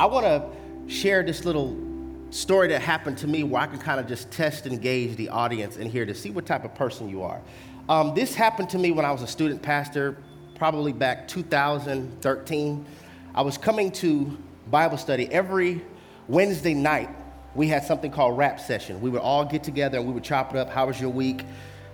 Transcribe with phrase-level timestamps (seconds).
[0.00, 1.76] I want to share this little
[2.30, 5.28] story that happened to me where I can kind of just test and gauge the
[5.28, 7.38] audience in here to see what type of person you are.
[7.86, 10.16] Um, this happened to me when I was a student pastor,
[10.54, 12.86] probably back 2013.
[13.34, 14.38] I was coming to
[14.70, 15.84] Bible study every
[16.28, 17.10] Wednesday night.
[17.54, 19.02] We had something called rap session.
[19.02, 20.70] We would all get together and we would chop it up.
[20.70, 21.44] How was your week?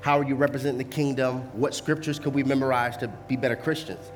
[0.00, 1.41] How are you representing the kingdom?
[1.59, 4.12] What scriptures could we memorize to be better Christians?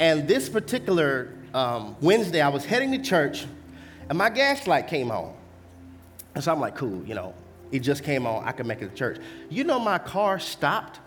[0.00, 3.46] And this particular um, Wednesday, I was heading to church
[4.08, 5.32] and my gas light came on.
[6.34, 7.32] And so I'm like, cool, you know,
[7.70, 8.44] it just came on.
[8.44, 9.18] I can make it to church.
[9.48, 10.98] You know, my car stopped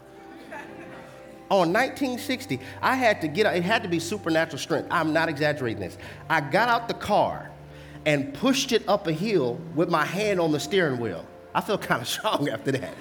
[1.50, 2.60] on 1960.
[2.82, 4.88] I had to get, out, it had to be supernatural strength.
[4.90, 5.98] I'm not exaggerating this.
[6.30, 7.50] I got out the car
[8.06, 11.26] and pushed it up a hill with my hand on the steering wheel.
[11.54, 12.94] I feel kind of strong after that.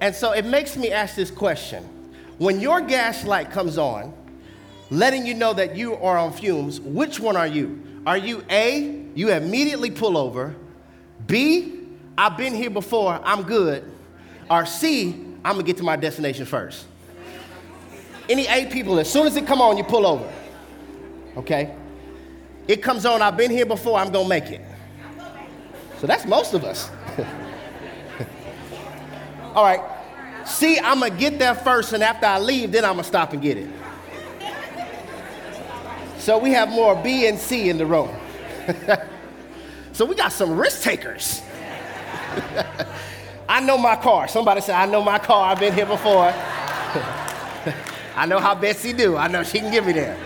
[0.00, 1.82] And so it makes me ask this question
[2.38, 4.12] when your gas light comes on,
[4.90, 7.82] letting you know that you are on fumes, which one are you?
[8.06, 10.54] Are you A, you immediately pull over,
[11.26, 11.80] B,
[12.16, 13.90] I've been here before, I'm good,
[14.50, 16.86] or C, I'm gonna get to my destination first?
[18.28, 20.30] Any A people, as soon as it come on, you pull over.
[21.36, 21.74] Okay?
[22.68, 24.60] It comes on, I've been here before, I'm gonna make it.
[26.00, 26.90] So that's most of us.
[29.54, 29.80] All right.
[30.46, 33.40] See, I'm gonna get there first, and after I leave, then I'm gonna stop and
[33.40, 33.70] get it.
[36.24, 38.08] So we have more B and C in the room.
[39.92, 41.42] so we got some risk takers.
[43.46, 44.26] I know my car.
[44.26, 45.50] Somebody said, I know my car.
[45.50, 46.32] I've been here before.
[48.16, 49.18] I know how Betsy do.
[49.18, 50.16] I know she can get me there.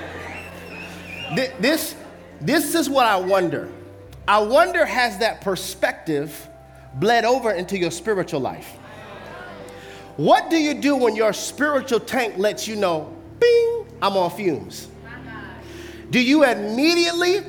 [1.58, 1.96] This,
[2.40, 3.68] this is what I wonder.
[4.28, 6.48] I wonder has that perspective
[6.94, 8.68] bled over into your spiritual life?
[10.16, 14.86] What do you do when your spiritual tank lets you know, bing, I'm on fumes?
[16.10, 17.40] Do you immediately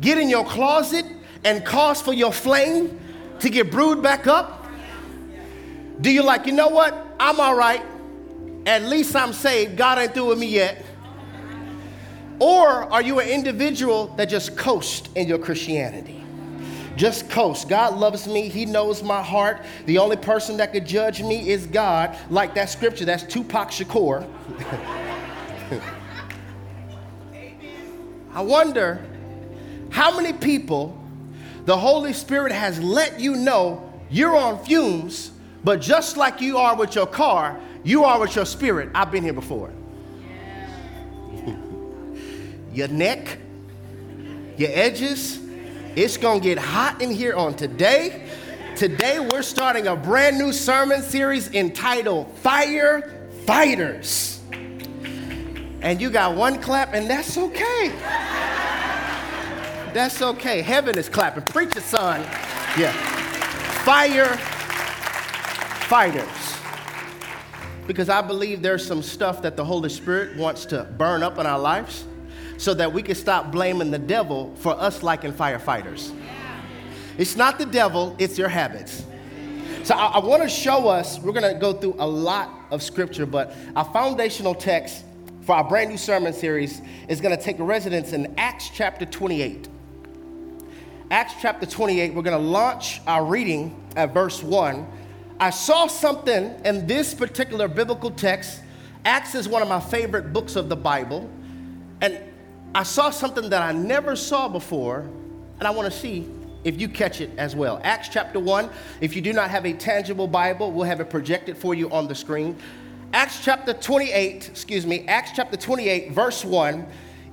[0.00, 1.04] get in your closet
[1.44, 3.00] and cause for your flame
[3.40, 4.66] to get brewed back up?
[6.00, 6.94] Do you like, you know what?
[7.18, 7.82] I'm all right.
[8.66, 9.76] At least I'm saved.
[9.76, 10.84] God ain't through with me yet.
[12.38, 16.22] Or are you an individual that just coast in your Christianity?
[16.96, 17.68] Just coast.
[17.68, 18.48] God loves me.
[18.48, 19.62] He knows my heart.
[19.86, 22.16] The only person that could judge me is God.
[22.30, 24.28] Like that scripture, that's Tupac Shakur.
[28.34, 29.00] I wonder
[29.90, 31.00] how many people
[31.66, 35.30] the Holy Spirit has let you know you're on fumes,
[35.62, 38.90] but just like you are with your car, you are with your spirit.
[38.92, 39.72] I've been here before.
[42.72, 43.38] your neck,
[44.56, 45.38] your edges,
[45.94, 48.28] it's gonna get hot in here on today.
[48.74, 54.33] Today, we're starting a brand new sermon series entitled Fire Fighters
[55.84, 57.90] and you got one clap, and that's okay.
[59.92, 60.62] That's okay.
[60.62, 61.44] Heaven is clapping.
[61.44, 62.22] Preacher, son.
[62.78, 62.90] Yeah.
[63.84, 64.34] Fire
[65.86, 66.26] fighters.
[67.86, 71.44] Because I believe there's some stuff that the Holy Spirit wants to burn up in
[71.44, 72.06] our lives
[72.56, 76.16] so that we can stop blaming the devil for us liking firefighters.
[77.18, 79.04] It's not the devil, it's your habits.
[79.82, 82.82] So I, I want to show us, we're going to go through a lot of
[82.82, 85.04] scripture, but our foundational text
[85.44, 89.68] for our brand new sermon series is going to take residence in Acts chapter 28.
[91.10, 94.86] Acts chapter 28, we're going to launch our reading at verse 1.
[95.38, 98.62] I saw something in this particular biblical text.
[99.04, 101.28] Acts is one of my favorite books of the Bible.
[102.00, 102.18] And
[102.74, 105.00] I saw something that I never saw before,
[105.58, 106.26] and I want to see
[106.64, 107.82] if you catch it as well.
[107.84, 108.70] Acts chapter 1,
[109.02, 112.08] if you do not have a tangible Bible, we'll have it projected for you on
[112.08, 112.56] the screen.
[113.14, 116.84] Acts chapter 28, excuse me, Acts chapter 28, verse 1.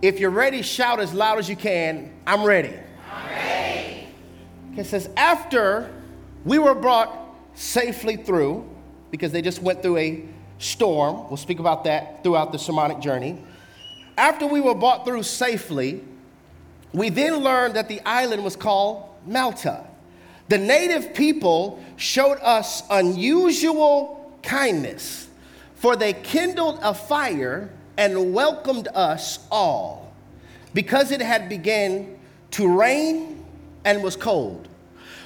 [0.03, 2.75] If you're ready, shout as loud as you can, I'm ready.
[3.11, 4.07] I'm ready.
[4.77, 5.91] It says, after
[6.45, 7.17] we were brought
[7.55, 8.69] safely through,
[9.09, 10.23] because they just went through a
[10.59, 13.43] storm, we'll speak about that throughout the sermonic journey.
[14.19, 16.03] After we were brought through safely,
[16.93, 19.87] we then learned that the island was called Malta.
[20.47, 25.29] The native people showed us unusual kindness
[25.81, 27.67] for they kindled a fire
[27.97, 30.13] and welcomed us all,
[30.75, 32.19] because it had begun
[32.51, 33.43] to rain
[33.83, 34.67] and was cold.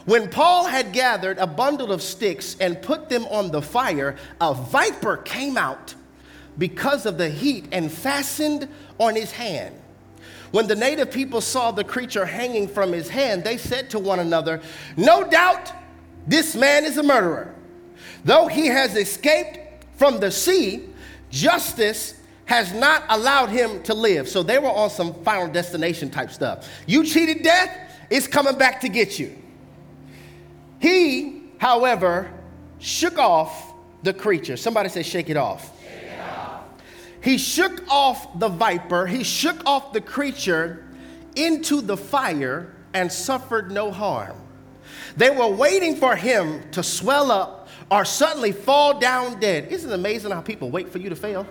[0.05, 4.53] When Paul had gathered a bundle of sticks and put them on the fire, a
[4.53, 5.93] viper came out
[6.57, 9.75] because of the heat and fastened on his hand.
[10.51, 14.19] When the native people saw the creature hanging from his hand, they said to one
[14.19, 14.61] another,
[14.95, 15.73] No doubt
[16.25, 17.53] this man is a murderer.
[18.23, 19.64] Though he has escaped
[19.97, 20.89] from the sea,
[21.29, 24.29] justice has not allowed him to live.
[24.29, 26.69] So they were on some final destination type stuff.
[26.85, 27.75] You cheated death,
[28.09, 29.35] it's coming back to get you.
[30.79, 32.31] He, however,
[32.79, 34.57] shook off the creature.
[34.57, 35.71] Somebody say, shake it off.
[37.21, 40.85] He shook off the viper, he shook off the creature
[41.35, 44.37] into the fire and suffered no harm.
[45.17, 49.71] They were waiting for him to swell up or suddenly fall down dead.
[49.71, 51.47] Isn't it amazing how people wait for you to fail?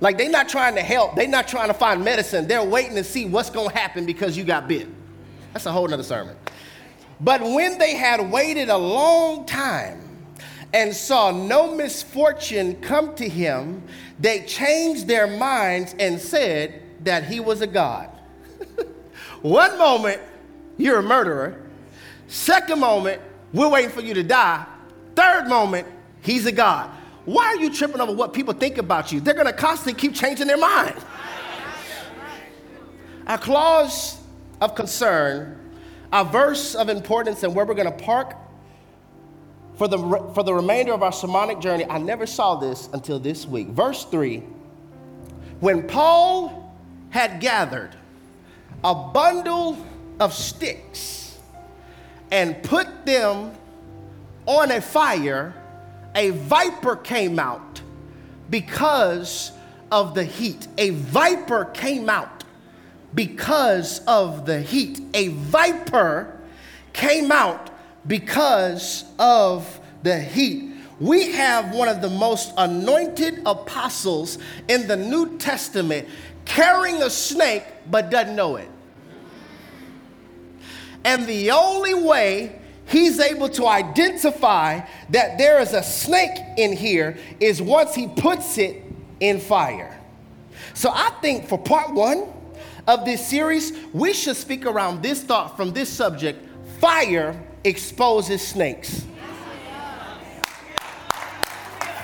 [0.00, 2.48] Like they're not trying to help, they're not trying to find medicine.
[2.48, 4.88] They're waiting to see what's going to happen because you got bit.
[5.52, 6.36] That's a whole nother sermon.
[7.20, 10.00] But when they had waited a long time
[10.72, 13.82] and saw no misfortune come to him,
[14.18, 18.08] they changed their minds and said that he was a god.
[19.42, 20.20] One moment,
[20.78, 21.62] you're a murderer.
[22.26, 24.66] Second moment, we're waiting for you to die.
[25.14, 25.86] Third moment,
[26.22, 26.90] he's a God.
[27.24, 29.20] Why are you tripping over what people think about you?
[29.20, 30.96] They're going to constantly keep changing their mind.
[33.26, 34.18] A clause
[34.60, 35.58] of concern,
[36.12, 38.36] a verse of importance, and where we're going to park
[39.76, 39.98] for the,
[40.34, 41.84] for the remainder of our sermonic journey.
[41.88, 43.68] I never saw this until this week.
[43.68, 44.38] Verse 3
[45.60, 46.74] When Paul
[47.10, 47.94] had gathered
[48.82, 49.76] a bundle
[50.18, 51.21] of sticks,
[52.32, 53.52] and put them
[54.46, 55.54] on a fire,
[56.16, 57.82] a viper came out
[58.50, 59.52] because
[59.92, 60.66] of the heat.
[60.78, 62.42] A viper came out
[63.14, 65.00] because of the heat.
[65.12, 66.40] A viper
[66.94, 67.70] came out
[68.06, 70.74] because of the heat.
[70.98, 74.38] We have one of the most anointed apostles
[74.68, 76.08] in the New Testament
[76.46, 78.71] carrying a snake but doesn't know it.
[81.04, 87.18] And the only way he's able to identify that there is a snake in here
[87.40, 88.82] is once he puts it
[89.20, 89.98] in fire.
[90.74, 92.24] So I think for part one
[92.86, 96.48] of this series, we should speak around this thought from this subject
[96.80, 99.04] fire exposes snakes.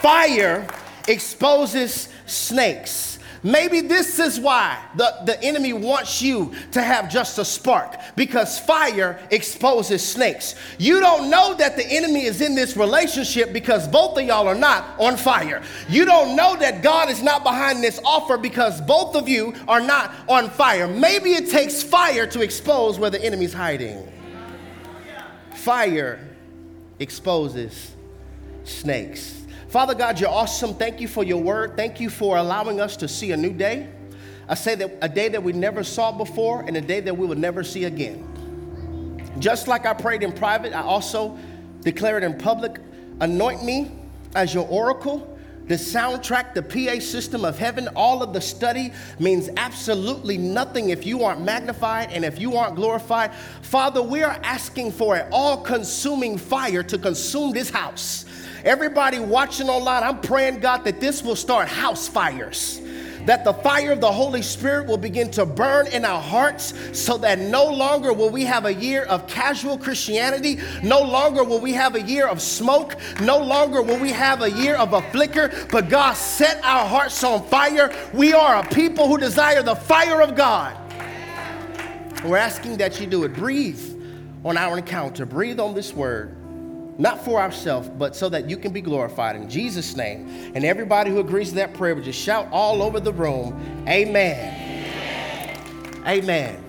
[0.00, 0.66] Fire
[1.08, 3.17] exposes snakes.
[3.42, 8.58] Maybe this is why the, the enemy wants you to have just a spark because
[8.58, 10.54] fire exposes snakes.
[10.78, 14.54] You don't know that the enemy is in this relationship because both of y'all are
[14.54, 15.62] not on fire.
[15.88, 19.80] You don't know that God is not behind this offer because both of you are
[19.80, 20.88] not on fire.
[20.88, 24.12] Maybe it takes fire to expose where the enemy's hiding.
[25.54, 26.18] Fire
[26.98, 27.94] exposes
[28.64, 29.37] snakes.
[29.68, 30.72] Father God, you're awesome.
[30.72, 31.76] Thank you for your word.
[31.76, 33.86] Thank you for allowing us to see a new day.
[34.48, 37.26] I say that a day that we never saw before and a day that we
[37.26, 38.24] will never see again.
[39.38, 41.38] Just like I prayed in private, I also
[41.82, 42.80] declare it in public.
[43.20, 43.92] Anoint me
[44.34, 45.38] as your oracle.
[45.66, 51.04] The soundtrack, the PA system of heaven, all of the study means absolutely nothing if
[51.04, 53.34] you aren't magnified and if you aren't glorified.
[53.60, 58.24] Father, we are asking for an all consuming fire to consume this house.
[58.64, 62.80] Everybody watching online, I'm praying, God, that this will start house fires
[63.28, 67.18] that the fire of the Holy Spirit will begin to burn in our hearts so
[67.18, 71.74] that no longer will we have a year of casual Christianity, no longer will we
[71.74, 75.52] have a year of smoke, no longer will we have a year of a flicker,
[75.70, 77.94] but God set our hearts on fire.
[78.14, 80.74] We are a people who desire the fire of God.
[82.24, 83.34] We're asking that you do it.
[83.34, 83.78] Breathe
[84.42, 86.37] on our encounter, breathe on this word
[86.98, 89.36] not for ourselves, but so that you can be glorified.
[89.36, 90.52] In Jesus' name.
[90.54, 94.54] And everybody who agrees to that prayer would just shout all over the room, Amen.
[96.04, 96.06] Amen.
[96.06, 96.64] Amen.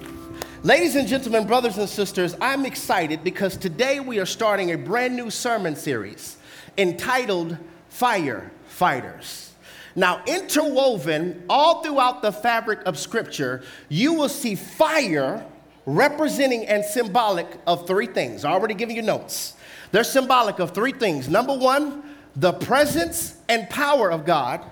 [0.62, 5.16] Ladies and gentlemen, brothers and sisters, I'm excited because today we are starting a brand
[5.16, 6.38] new sermon series
[6.78, 7.58] entitled
[7.90, 9.54] Fire Fighters.
[9.96, 15.46] Now, interwoven all throughout the fabric of Scripture, you will see fire
[15.86, 18.46] representing and symbolic of three things.
[18.46, 19.56] I already given you notes.
[19.92, 21.30] They're symbolic of three things.
[21.30, 22.04] Number one,
[22.36, 24.64] the presence and power of God.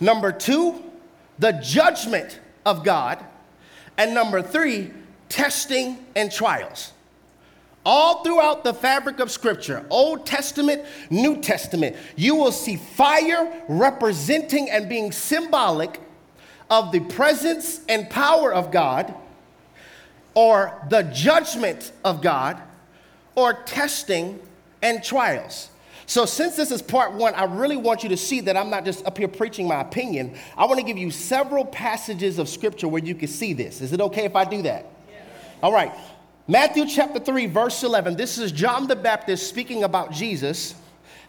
[0.00, 0.82] Number two,
[1.38, 3.24] the judgment of God.
[3.96, 4.92] And number three,
[5.28, 6.92] testing and trials.
[7.84, 14.68] All throughout the fabric of Scripture, Old Testament, New Testament, you will see fire representing
[14.68, 16.00] and being symbolic
[16.68, 19.14] of the presence and power of God
[20.34, 22.60] or the judgment of God
[23.38, 24.40] or testing
[24.82, 25.70] and trials.
[26.06, 28.84] So, since this is part one, I really want you to see that I'm not
[28.84, 30.36] just up here preaching my opinion.
[30.56, 33.80] I want to give you several passages of scripture where you can see this.
[33.80, 34.86] Is it okay if I do that?
[35.08, 35.22] Yes.
[35.62, 35.92] All right.
[36.48, 38.16] Matthew chapter 3, verse 11.
[38.16, 40.74] This is John the Baptist speaking about Jesus.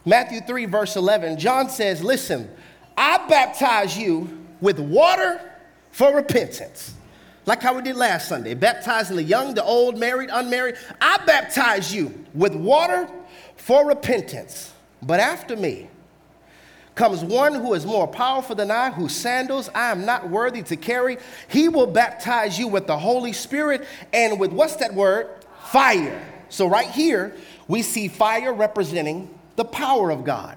[0.04, 1.38] Matthew 3, verse 11.
[1.38, 2.50] John says, Listen,
[2.96, 5.40] I baptize you with water
[5.92, 6.94] for repentance.
[7.50, 10.76] Like how we did last Sunday, baptizing the young, the old, married, unmarried.
[11.00, 13.10] I baptize you with water
[13.56, 14.72] for repentance.
[15.02, 15.90] But after me
[16.94, 20.76] comes one who is more powerful than I, whose sandals I am not worthy to
[20.76, 21.18] carry.
[21.48, 25.26] He will baptize you with the Holy Spirit and with what's that word?
[25.72, 26.22] Fire.
[26.50, 27.34] So, right here,
[27.66, 30.56] we see fire representing the power of God.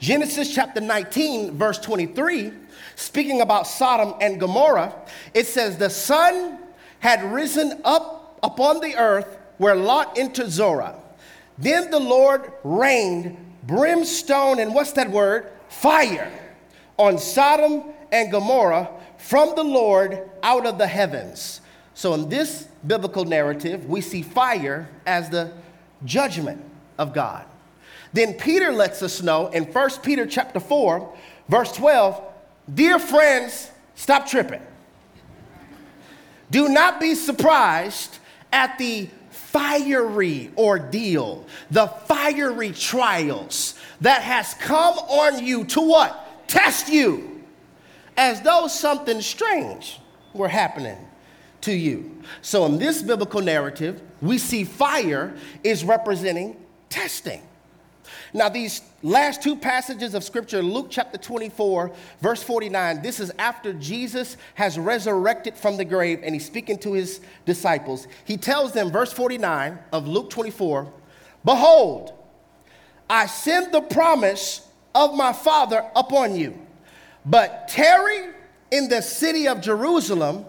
[0.00, 2.52] Genesis chapter 19, verse 23,
[3.00, 4.94] speaking about Sodom and Gomorrah,
[5.34, 6.58] it says, The sun
[7.00, 10.94] had risen up upon the earth where Lot entered Zoar.
[11.58, 15.50] Then the Lord rained brimstone and what's that word?
[15.68, 16.30] Fire
[16.96, 21.60] on Sodom and Gomorrah from the Lord out of the heavens.
[21.94, 25.52] So in this biblical narrative, we see fire as the
[26.04, 26.62] judgment
[26.98, 27.44] of God.
[28.12, 31.16] Then Peter lets us know in 1 Peter chapter 4,
[31.48, 32.22] verse 12,
[32.74, 34.62] dear friends, stop tripping.
[36.50, 38.18] Do not be surprised
[38.52, 46.48] at the fiery ordeal, the fiery trials that has come on you to what?
[46.48, 47.42] Test you.
[48.16, 50.00] As though something strange
[50.32, 50.98] were happening
[51.62, 52.22] to you.
[52.42, 56.56] So in this biblical narrative, we see fire is representing
[56.88, 57.42] testing.
[58.32, 63.72] Now, these last two passages of scripture, Luke chapter 24, verse 49, this is after
[63.72, 68.06] Jesus has resurrected from the grave and he's speaking to his disciples.
[68.24, 70.92] He tells them, verse 49 of Luke 24,
[71.44, 72.12] Behold,
[73.08, 76.58] I send the promise of my Father upon you,
[77.26, 78.28] but tarry
[78.70, 80.44] in the city of Jerusalem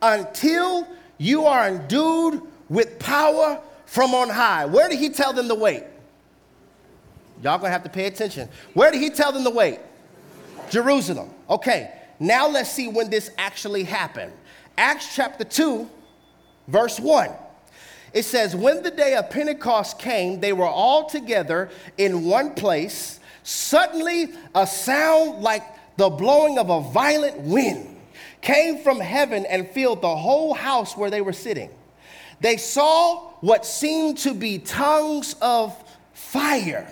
[0.00, 0.86] until
[1.18, 4.66] you are endued with power from on high.
[4.66, 5.84] Where did he tell them to wait?
[7.42, 8.48] Y'all gonna have to pay attention.
[8.74, 9.80] Where did he tell them to wait?
[10.70, 11.30] Jerusalem.
[11.48, 14.32] Okay, now let's see when this actually happened.
[14.78, 15.88] Acts chapter 2,
[16.68, 17.30] verse 1.
[18.12, 23.20] It says, When the day of Pentecost came, they were all together in one place.
[23.42, 25.62] Suddenly, a sound like
[25.96, 27.96] the blowing of a violent wind
[28.40, 31.70] came from heaven and filled the whole house where they were sitting.
[32.40, 35.74] They saw what seemed to be tongues of
[36.12, 36.86] fire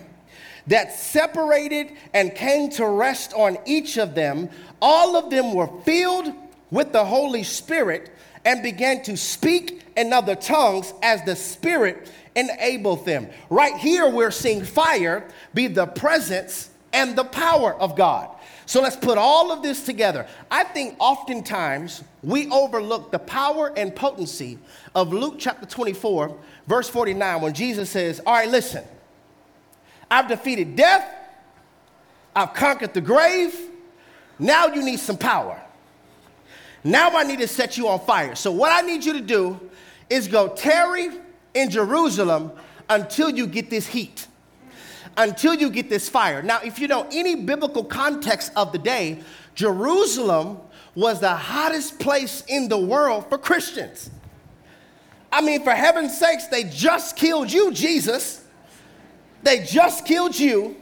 [0.67, 4.49] that separated and came to rest on each of them.
[4.81, 6.33] All of them were filled
[6.71, 8.11] with the Holy Spirit
[8.45, 13.29] and began to speak in other tongues as the Spirit enabled them.
[13.49, 18.31] Right here, we're seeing fire be the presence and the power of God.
[18.67, 20.27] So let's put all of this together.
[20.51, 24.59] I think oftentimes we overlook the power and potency
[24.95, 26.35] of Luke chapter 24,
[26.67, 28.85] verse 49, when Jesus says, All right, listen,
[30.15, 31.13] I've defeated death,
[32.37, 33.53] I've conquered the grave.
[34.39, 35.61] Now you need some power.
[36.85, 38.37] Now I need to set you on fire.
[38.37, 39.59] So, what I need you to do
[40.09, 41.09] is go tarry
[41.55, 42.53] in Jerusalem
[42.89, 44.29] until you get this heat,
[45.17, 46.43] until you get this fire.
[46.43, 49.21] Now, if you know any biblical context of the day,
[49.57, 50.59] Jerusalem
[50.95, 54.11] was the hottest place in the world for Christians.
[55.33, 58.44] I mean, for heaven's sakes, they just killed you, Jesus.
[59.45, 60.77] They just killed you.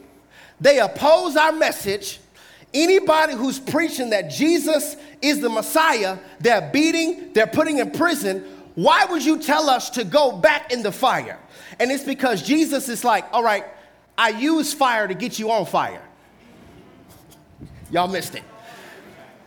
[0.61, 2.21] They oppose our message.
[2.73, 8.45] Anybody who's preaching that Jesus is the Messiah, they're beating, they're putting in prison.
[8.75, 11.39] Why would you tell us to go back in the fire?
[11.79, 13.65] And it's because Jesus is like, all right,
[14.17, 16.03] I use fire to get you on fire.
[17.91, 18.43] Y'all missed it.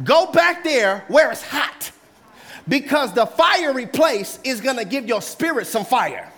[0.03, 1.91] Go back there where it's hot
[2.67, 6.31] because the fiery place is gonna give your spirit some fire.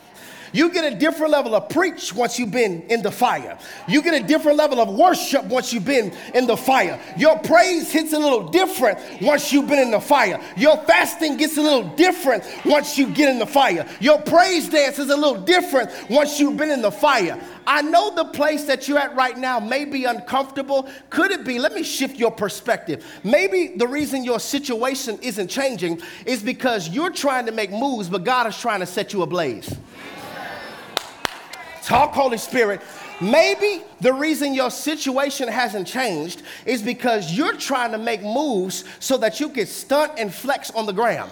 [0.57, 3.59] You get a different level of preach once you've been in the fire.
[3.87, 6.99] You get a different level of worship once you've been in the fire.
[7.15, 10.41] Your praise hits a little different once you've been in the fire.
[10.57, 13.87] Your fasting gets a little different once you get in the fire.
[13.99, 17.39] Your praise dance is a little different once you've been in the fire.
[17.67, 20.89] I know the place that you're at right now may be uncomfortable.
[21.11, 21.59] Could it be?
[21.59, 23.05] Let me shift your perspective.
[23.23, 28.23] Maybe the reason your situation isn't changing is because you're trying to make moves, but
[28.23, 29.77] God is trying to set you ablaze.
[31.87, 32.81] Talk, Holy Spirit.
[33.21, 39.17] Maybe the reason your situation hasn't changed is because you're trying to make moves so
[39.19, 41.31] that you can stunt and flex on the ground.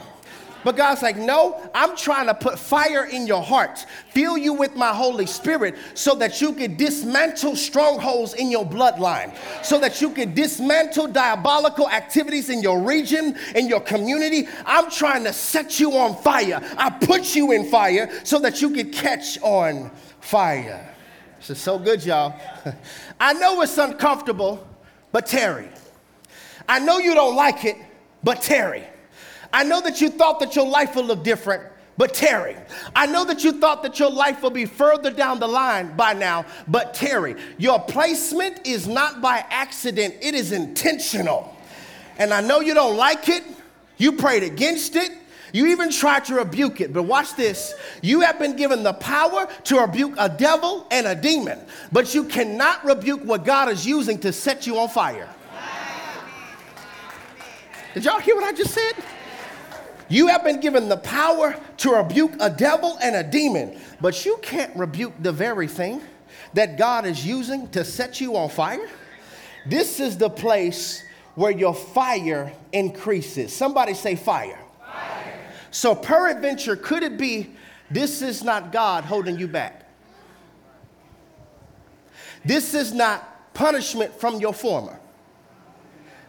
[0.63, 4.77] But God's like, no, I'm trying to put fire in your heart, fill you with
[4.77, 10.09] my Holy Spirit so that you can dismantle strongholds in your bloodline, so that you
[10.09, 14.47] can dismantle diabolical activities in your region, in your community.
[14.65, 16.61] I'm trying to set you on fire.
[16.77, 19.91] I put you in fire so that you can catch on
[20.25, 20.93] fire.
[21.37, 22.33] This is so good, y'all.
[23.19, 24.67] I know it's uncomfortable,
[25.11, 25.69] but tarry.
[26.67, 27.77] I know you don't like it,
[28.23, 28.83] but tarry.
[29.53, 31.63] I know that you thought that your life will look different,
[31.97, 32.57] but tarry,
[32.95, 36.13] I know that you thought that your life will be further down the line by
[36.13, 41.55] now, but tarry, Your placement is not by accident, it is intentional.
[42.17, 43.43] And I know you don't like it,
[43.97, 45.11] you prayed against it,
[45.55, 47.73] you even tried to rebuke it, but watch this.
[48.01, 51.59] You have been given the power to rebuke a devil and a demon,
[51.93, 55.29] but you cannot rebuke what God is using to set you on fire.
[57.93, 58.93] Did y'all hear what I just said?
[60.09, 64.37] You have been given the power to rebuke a devil and a demon, but you
[64.41, 66.01] can't rebuke the very thing
[66.53, 68.89] that God is using to set you on fire.
[69.65, 71.01] This is the place
[71.35, 73.55] where your fire increases.
[73.55, 74.59] Somebody say fire.
[74.79, 75.34] fire.
[75.75, 77.51] So, peradventure, could it be
[77.91, 79.85] this is not God holding you back?
[82.45, 84.97] This is not punishment from your former.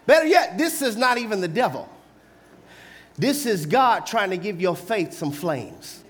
[0.04, 1.88] Better yet, this is not even the devil.
[3.18, 6.02] This is God trying to give your faith some flames.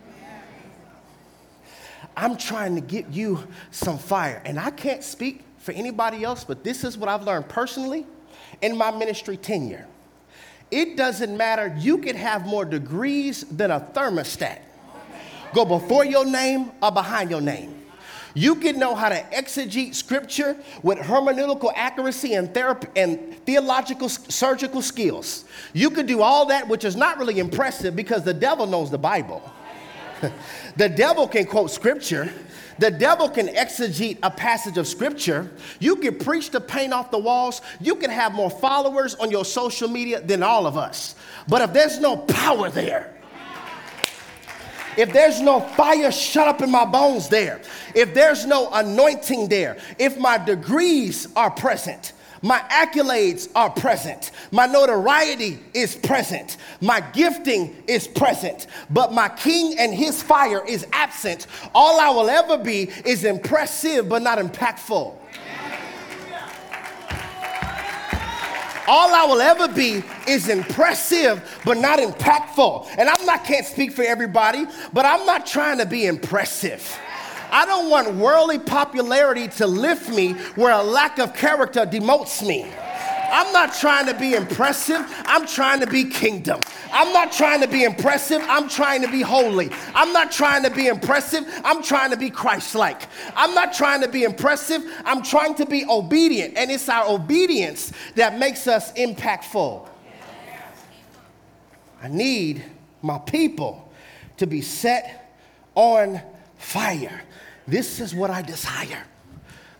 [2.16, 4.40] I'm trying to get you some fire.
[4.47, 8.07] And I can't speak for anybody else, but this is what I've learned personally
[8.62, 9.87] in my ministry tenure.
[10.70, 14.58] It doesn't matter, you can have more degrees than a thermostat.
[15.54, 17.87] Go before your name or behind your name.
[18.35, 24.82] You can know how to exegete scripture with hermeneutical accuracy and, therapy, and theological surgical
[24.82, 25.46] skills.
[25.73, 28.99] You can do all that, which is not really impressive because the devil knows the
[28.99, 29.42] Bible.
[30.76, 32.30] the devil can quote scripture.
[32.78, 35.50] The devil can exegete a passage of scripture.
[35.80, 37.62] You can preach the paint off the walls.
[37.80, 41.14] You can have more followers on your social media than all of us.
[41.49, 43.14] But if there's no power there,
[44.97, 47.61] if there's no fire shut up in my bones there,
[47.95, 52.12] if there's no anointing there, if my degrees are present,
[52.43, 54.31] my accolades are present.
[54.51, 56.57] My notoriety is present.
[56.81, 58.66] My gifting is present.
[58.90, 61.46] But my king and his fire is absent.
[61.75, 65.14] All I will ever be is impressive but not impactful.
[68.88, 72.87] all I will ever be is impressive but not impactful.
[72.96, 76.99] And I'm not can't speak for everybody, but I'm not trying to be impressive.
[77.50, 82.70] I don't want worldly popularity to lift me where a lack of character demotes me.
[83.28, 85.04] I'm not trying to be impressive.
[85.26, 86.61] I'm trying to be kingdom.
[86.92, 88.40] I'm not trying to be impressive.
[88.48, 89.70] I'm trying to be holy.
[89.94, 91.44] I'm not trying to be impressive.
[91.64, 93.09] I'm trying to be Christ like.
[93.35, 94.82] I'm not trying to be impressive.
[95.04, 96.56] I'm trying to be obedient.
[96.56, 99.88] And it's our obedience that makes us impactful.
[102.02, 102.64] I need
[103.02, 103.92] my people
[104.37, 105.35] to be set
[105.74, 106.20] on
[106.56, 107.22] fire.
[107.66, 109.05] This is what I desire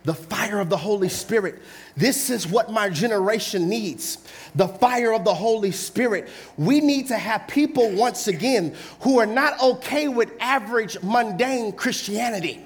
[0.07, 1.61] the fire of the Holy Spirit.
[1.97, 4.19] This is what my generation needs
[4.55, 6.29] the fire of the Holy Spirit.
[6.57, 12.65] We need to have people once again who are not okay with average, mundane Christianity.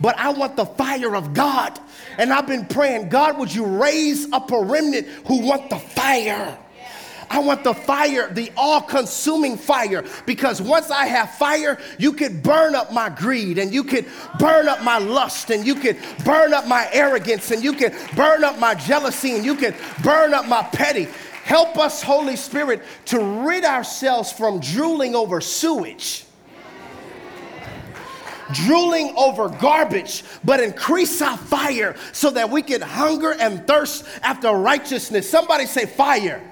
[0.00, 1.78] But I want the fire of God.
[2.18, 6.58] And I've been praying, God, would you raise up a remnant who want the fire?
[7.30, 12.42] I want the fire, the all consuming fire, because once I have fire, you could
[12.42, 14.06] burn up my greed and you could
[14.40, 18.42] burn up my lust and you could burn up my arrogance and you could burn
[18.42, 21.06] up my jealousy and you could burn up my petty.
[21.44, 26.24] Help us, Holy Spirit, to rid ourselves from drooling over sewage
[28.52, 34.50] drooling over garbage, but increase our fire so that we can hunger and thirst after
[34.50, 35.30] righteousness.
[35.30, 36.42] Somebody say fire.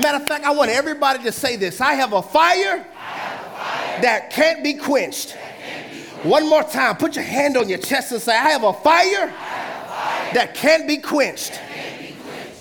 [0.00, 3.50] Matter of fact, I want everybody to say this I have a fire, have a
[3.56, 5.30] fire that can't be quenched.
[5.30, 6.24] Can't be quenched.
[6.24, 9.26] One more time, put your hand on your chest and say, I have a fire,
[9.26, 10.96] have a fire that can't be.
[10.96, 11.60] Can't be quenched.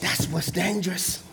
[0.02, 1.24] That's what's dangerous.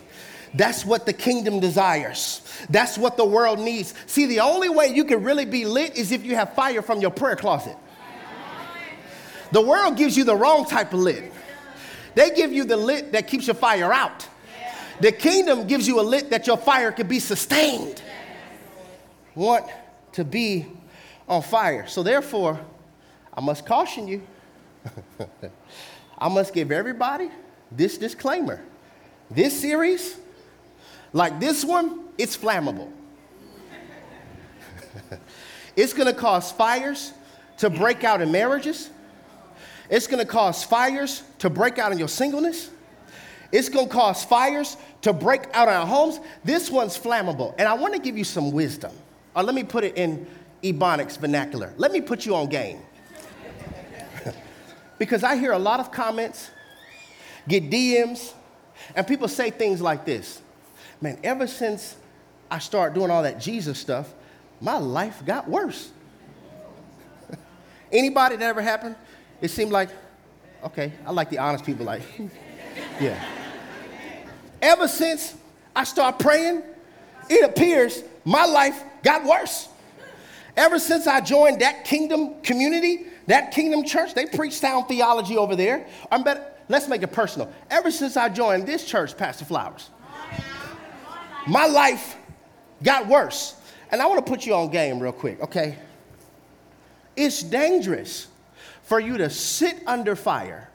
[0.53, 2.41] That's what the kingdom desires.
[2.69, 3.93] That's what the world needs.
[4.05, 7.01] See, the only way you can really be lit is if you have fire from
[7.01, 7.75] your prayer closet.
[9.51, 11.31] The world gives you the wrong type of lit.
[12.15, 14.27] They give you the lit that keeps your fire out.
[14.99, 18.01] The kingdom gives you a lit that your fire can be sustained.
[19.33, 19.65] Want
[20.13, 20.65] to be
[21.27, 21.87] on fire.
[21.87, 22.59] So, therefore,
[23.33, 24.21] I must caution you.
[26.17, 27.29] I must give everybody
[27.71, 28.63] this disclaimer.
[29.29, 30.17] This series,
[31.11, 32.89] like this one, it's flammable.
[35.75, 37.11] it's gonna cause fires
[37.57, 38.89] to break out in marriages.
[39.89, 42.69] It's gonna cause fires to break out in your singleness.
[43.55, 46.19] It's gonna cause fires to break out our homes.
[46.43, 47.55] This one's flammable.
[47.57, 48.91] And I wanna give you some wisdom.
[49.33, 50.27] Or let me put it in
[50.61, 51.73] Ebonics vernacular.
[51.77, 52.81] Let me put you on game.
[54.99, 56.51] because I hear a lot of comments,
[57.47, 58.33] get DMs,
[58.93, 60.41] And people say things like this
[60.99, 61.95] Man, ever since
[62.51, 64.13] I started doing all that Jesus stuff,
[64.59, 65.91] my life got worse.
[67.93, 68.97] Anybody that ever happened?
[69.39, 69.91] It seemed like,
[70.61, 72.01] okay, I like the honest people, like,
[72.99, 73.44] yeah.
[74.65, 75.35] Ever since
[75.75, 76.63] I started praying,
[77.29, 79.69] it appears my life got worse.
[80.57, 85.55] Ever since I joined that kingdom community, that kingdom church, they preach sound theology over
[85.55, 85.85] there.
[86.11, 87.53] I'm better, let's make it personal.
[87.69, 89.91] Ever since I joined this church, Pastor Flowers,
[91.45, 92.15] my life
[92.81, 93.53] got worse.
[93.91, 95.77] And I want to put you on game real quick, okay?
[97.15, 98.29] It's dangerous
[98.81, 100.71] for you to sit under fire,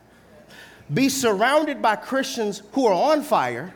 [0.94, 3.74] be surrounded by Christians who are on fire,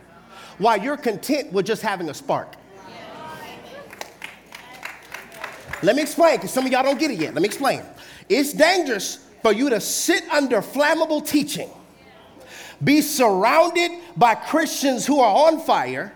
[0.57, 2.55] while you're content with just having a spark.
[5.83, 7.33] Let me explain, because some of y'all don't get it yet.
[7.33, 7.83] Let me explain.
[8.29, 11.69] It's dangerous for you to sit under flammable teaching,
[12.83, 16.13] be surrounded by Christians who are on fire,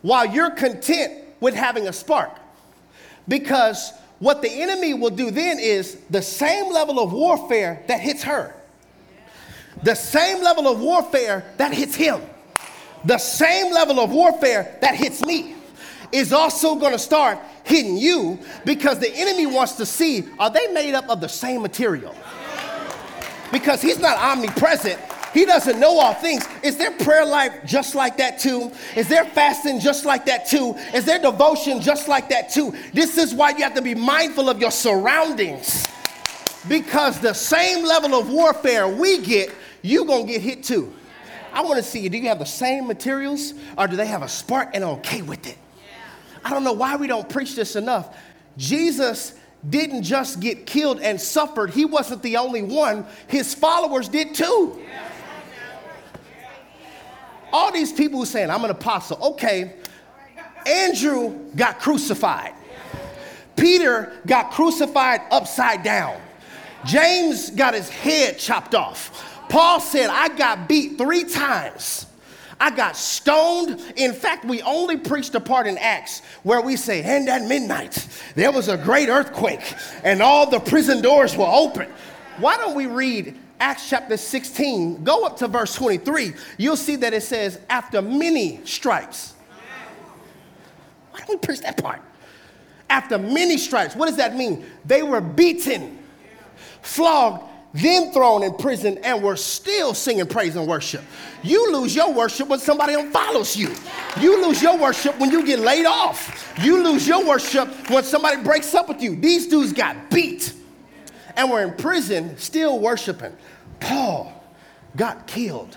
[0.00, 2.30] while you're content with having a spark.
[3.28, 8.22] Because what the enemy will do then is the same level of warfare that hits
[8.22, 8.54] her,
[9.82, 12.22] the same level of warfare that hits him,
[13.04, 15.54] the same level of warfare that hits me
[16.12, 20.68] is also going to start hitting you because the enemy wants to see are they
[20.72, 22.14] made up of the same material?
[23.50, 25.00] Because he's not omnipresent.
[25.34, 26.46] He doesn't know all things.
[26.62, 28.70] Is their prayer life just like that too?
[28.94, 30.74] Is their fasting just like that too?
[30.94, 32.74] Is their devotion just like that too?
[32.92, 35.86] This is why you have to be mindful of your surroundings.
[36.68, 40.92] Because the same level of warfare we get, you're going to get hit too.
[41.52, 42.08] I want to see you.
[42.08, 45.22] Do you have the same materials or do they have a spark and are okay
[45.22, 45.58] with it?
[46.44, 48.16] I don't know why we don't preach this enough.
[48.56, 49.34] Jesus
[49.68, 54.80] didn't just get killed and suffered, he wasn't the only one, his followers did too.
[57.52, 59.74] All these people who saying, I'm an apostle, okay,
[60.66, 62.54] Andrew got crucified.
[63.56, 66.20] Peter got crucified upside down.
[66.84, 69.31] James got his head chopped off.
[69.52, 72.06] Paul said, I got beat three times.
[72.58, 73.82] I got stoned.
[73.96, 78.08] In fact, we only preached a part in Acts where we say, and at midnight,
[78.34, 81.90] there was a great earthquake and all the prison doors were open.
[82.38, 85.04] Why don't we read Acts chapter 16?
[85.04, 86.32] Go up to verse 23.
[86.56, 89.34] You'll see that it says, after many stripes.
[91.10, 92.00] Why don't we preach that part?
[92.88, 93.94] After many stripes.
[93.94, 94.64] What does that mean?
[94.86, 95.98] They were beaten,
[96.80, 101.02] flogged, then thrown in prison, and were still singing praise and worship.
[101.42, 103.74] You lose your worship when somebody unfollows you.
[104.22, 106.52] You lose your worship when you get laid off.
[106.62, 109.16] You lose your worship when somebody breaks up with you.
[109.16, 110.52] These dudes got beat
[111.36, 113.34] and were in prison still worshiping.
[113.80, 114.44] Paul
[114.96, 115.76] got killed.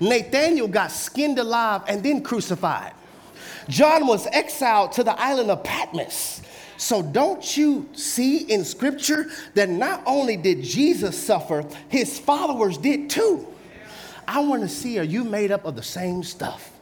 [0.00, 2.92] Nathaniel got skinned alive and then crucified.
[3.68, 6.42] John was exiled to the island of Patmos.
[6.78, 13.08] So, don't you see in scripture that not only did Jesus suffer, his followers did
[13.08, 13.46] too?
[14.28, 16.72] I want to see are you made up of the same stuff?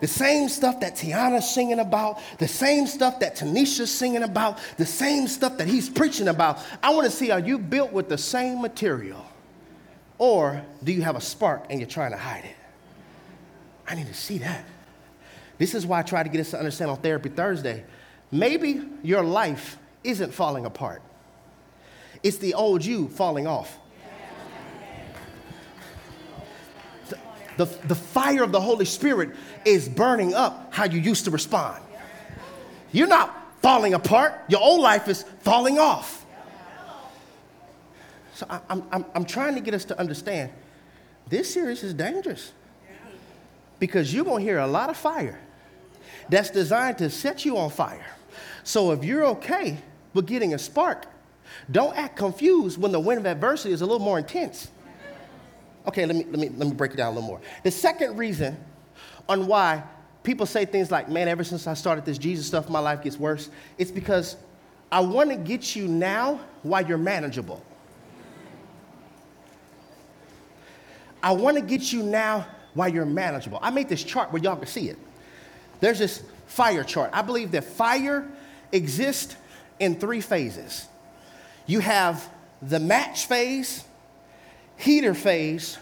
[0.00, 4.86] The same stuff that Tiana's singing about, the same stuff that Tanisha's singing about, the
[4.86, 6.60] same stuff that he's preaching about.
[6.82, 9.24] I want to see are you built with the same material?
[10.18, 12.56] Or do you have a spark and you're trying to hide it?
[13.88, 14.64] I need to see that.
[15.56, 17.84] This is why I try to get us to understand on Therapy Thursday
[18.30, 21.02] Maybe your life isn't falling apart,
[22.22, 23.78] it's the old you falling off.
[27.56, 31.82] The, the, fire of the Holy Spirit is burning up how you used to respond.
[32.92, 36.24] You're not falling apart, your old life is falling off.
[38.34, 40.52] So I, I'm, I'm, I'm trying to get us to understand
[41.28, 42.52] this series is dangerous
[43.80, 45.40] because you're going to hear a lot of fire
[46.28, 48.06] that's designed to set you on fire.
[48.68, 49.78] So if you're okay
[50.12, 51.06] with getting a spark,
[51.70, 54.68] don't act confused when the wind of adversity is a little more intense.
[55.86, 57.40] Okay, let me, let me, let me break it down a little more.
[57.64, 58.62] The second reason
[59.26, 59.82] on why
[60.22, 63.18] people say things like, man, ever since I started this Jesus stuff, my life gets
[63.18, 64.36] worse, it's because
[64.92, 67.64] I want to get you now while you're manageable.
[71.22, 73.60] I want to get you now while you're manageable.
[73.62, 74.98] I made this chart where y'all can see it.
[75.80, 77.08] There's this fire chart.
[77.14, 78.30] I believe that fire
[78.72, 79.36] exist
[79.78, 80.86] in three phases.
[81.66, 82.28] You have
[82.62, 83.84] the match phase,
[84.76, 85.78] heater phase,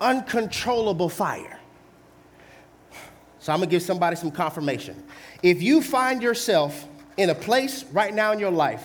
[0.00, 1.58] uncontrollable fire.
[3.38, 5.02] So I'm gonna give somebody some confirmation.
[5.42, 8.82] If you find yourself in a place right now in your life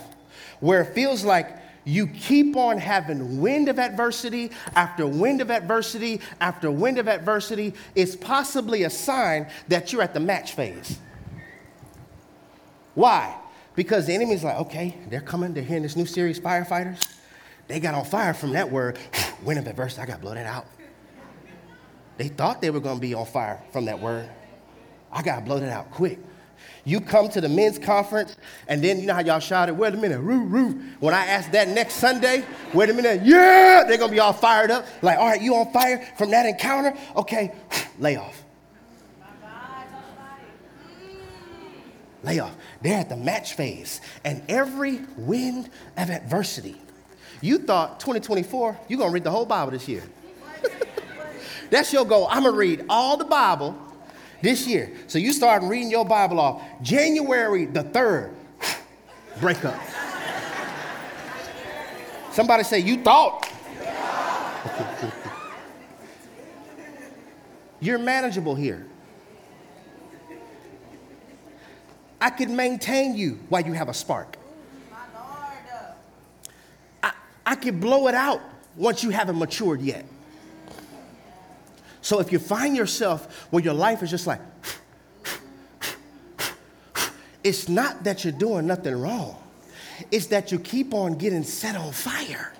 [0.60, 6.20] where it feels like you keep on having wind of adversity after wind of adversity
[6.40, 10.98] after wind of adversity, it's possibly a sign that you're at the match phase.
[12.94, 13.36] Why?
[13.74, 17.06] Because the enemy's like, okay, they're coming, they're hearing this new series, Firefighters.
[17.68, 18.98] They got on fire from that word,
[19.44, 20.66] wind of adversity, I got to blow that out.
[22.16, 24.28] They thought they were going to be on fire from that word.
[25.12, 26.18] I got to blow that out quick.
[26.84, 28.36] You come to the men's conference,
[28.68, 30.82] and then you know how y'all shouted, wait a minute, roo, roo.
[30.98, 34.70] When I ask that next Sunday, wait a minute, yeah, they're gonna be all fired
[34.70, 34.86] up.
[35.02, 36.96] Like, all right, you on fire from that encounter?
[37.16, 37.54] Okay,
[37.98, 38.44] lay off.
[42.22, 42.54] Lay off.
[42.82, 46.76] They're at the match phase, and every wind of adversity.
[47.42, 50.02] You thought 2024, you're gonna read the whole Bible this year.
[51.70, 52.26] That's your goal.
[52.30, 53.76] I'm gonna read all the Bible
[54.42, 54.92] this year.
[55.06, 56.62] So you start reading your Bible off.
[56.82, 58.32] January the 3rd,
[59.40, 59.80] break up.
[62.32, 63.46] Somebody say, You thought.
[67.80, 68.86] You're manageable here.
[72.20, 74.36] I could maintain you while you have a spark.
[77.02, 77.12] I,
[77.46, 78.40] I could blow it out
[78.76, 80.04] once you haven't matured yet.
[82.02, 84.40] So if you find yourself where your life is just like,
[87.42, 89.36] it's not that you're doing nothing wrong,
[90.10, 92.52] it's that you keep on getting set on fire.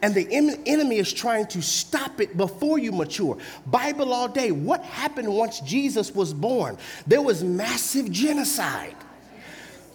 [0.00, 3.36] And the enemy is trying to stop it before you mature.
[3.66, 4.52] Bible all day.
[4.52, 6.78] What happened once Jesus was born?
[7.06, 8.94] There was massive genocide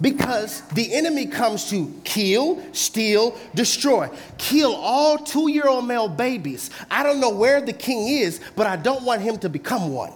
[0.02, 4.10] because the enemy comes to kill, steal, destroy.
[4.38, 6.70] Kill all two year old male babies.
[6.92, 10.12] I don't know where the king is, but I don't want him to become one.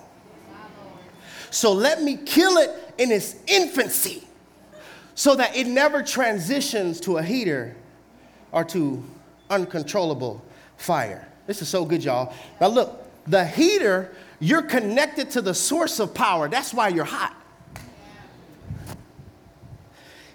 [1.49, 4.27] So let me kill it in its infancy
[5.15, 7.75] so that it never transitions to a heater
[8.51, 9.03] or to
[9.49, 10.43] uncontrollable
[10.77, 11.27] fire.
[11.45, 12.33] This is so good, y'all.
[12.59, 16.47] Now, look, the heater, you're connected to the source of power.
[16.49, 17.35] That's why you're hot.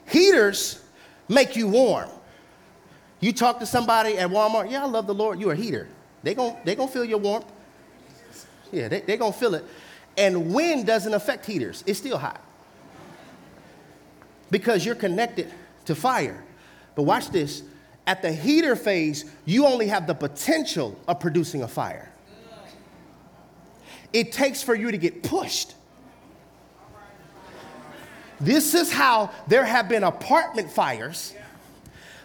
[0.06, 0.82] Heaters
[1.28, 2.10] make you warm.
[3.20, 5.88] You talk to somebody at Walmart, yeah, I love the Lord, you're a heater.
[6.22, 7.46] They're going they gonna feel your warmth.
[8.72, 9.64] Yeah, they're they going to feel it.
[10.16, 12.40] And wind doesn't affect heaters, it's still hot.
[14.50, 15.50] Because you're connected
[15.86, 16.42] to fire.
[16.94, 17.62] But watch this
[18.06, 22.10] at the heater phase, you only have the potential of producing a fire.
[24.12, 25.74] It takes for you to get pushed.
[28.40, 31.32] This is how there have been apartment fires,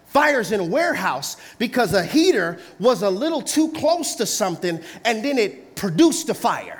[0.08, 5.24] fires in a warehouse, because a heater was a little too close to something and
[5.24, 6.77] then it produced a fire.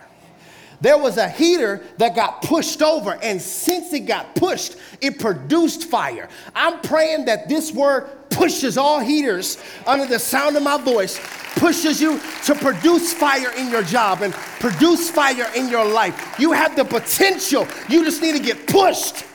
[0.80, 5.86] There was a heater that got pushed over, and since it got pushed, it produced
[5.86, 6.30] fire.
[6.54, 11.20] I'm praying that this word pushes all heaters under the sound of my voice,
[11.56, 16.40] pushes you to produce fire in your job and produce fire in your life.
[16.40, 19.26] You have the potential, you just need to get pushed.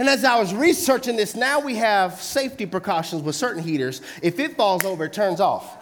[0.00, 4.00] And as I was researching this, now we have safety precautions with certain heaters.
[4.22, 5.76] If it falls over, it turns off,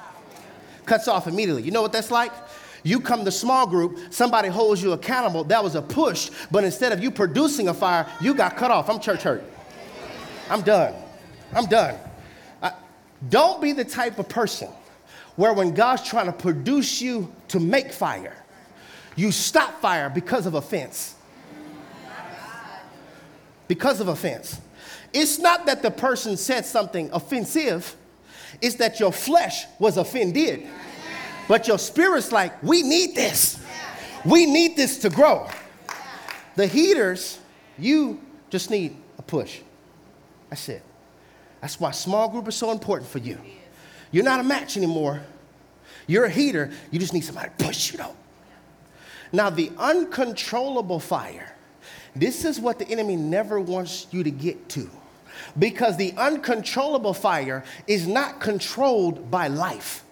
[0.85, 1.62] cuts off immediately.
[1.62, 2.33] You know what that's like?
[2.82, 5.44] You come to small group, somebody holds you accountable.
[5.44, 8.88] That was a push, but instead of you producing a fire, you got cut off.
[8.88, 9.44] I'm church hurt.
[10.50, 10.94] I'm done.
[11.52, 11.96] I'm done.
[12.62, 12.72] I,
[13.28, 14.68] don't be the type of person
[15.36, 18.36] where when God's trying to produce you to make fire,
[19.16, 21.16] you stop fire because of offense
[23.68, 24.60] because of offense.
[25.12, 27.94] It's not that the person said something offensive,
[28.60, 30.66] it's that your flesh was offended.
[31.48, 33.58] But your spirit's like, we need this.
[34.24, 35.48] We need this to grow.
[36.56, 37.38] The heaters,
[37.78, 39.61] you just need a push.
[40.50, 40.82] That's it.
[41.61, 43.38] That's why small group is so important for you.
[44.11, 45.22] You're not a match anymore.
[46.06, 46.70] You're a heater.
[46.90, 48.14] You just need somebody to push you though.
[49.32, 51.54] Now, the uncontrollable fire
[52.18, 54.90] this is what the enemy never wants you to get to.
[55.58, 60.04] Because the uncontrollable fire is not controlled by life.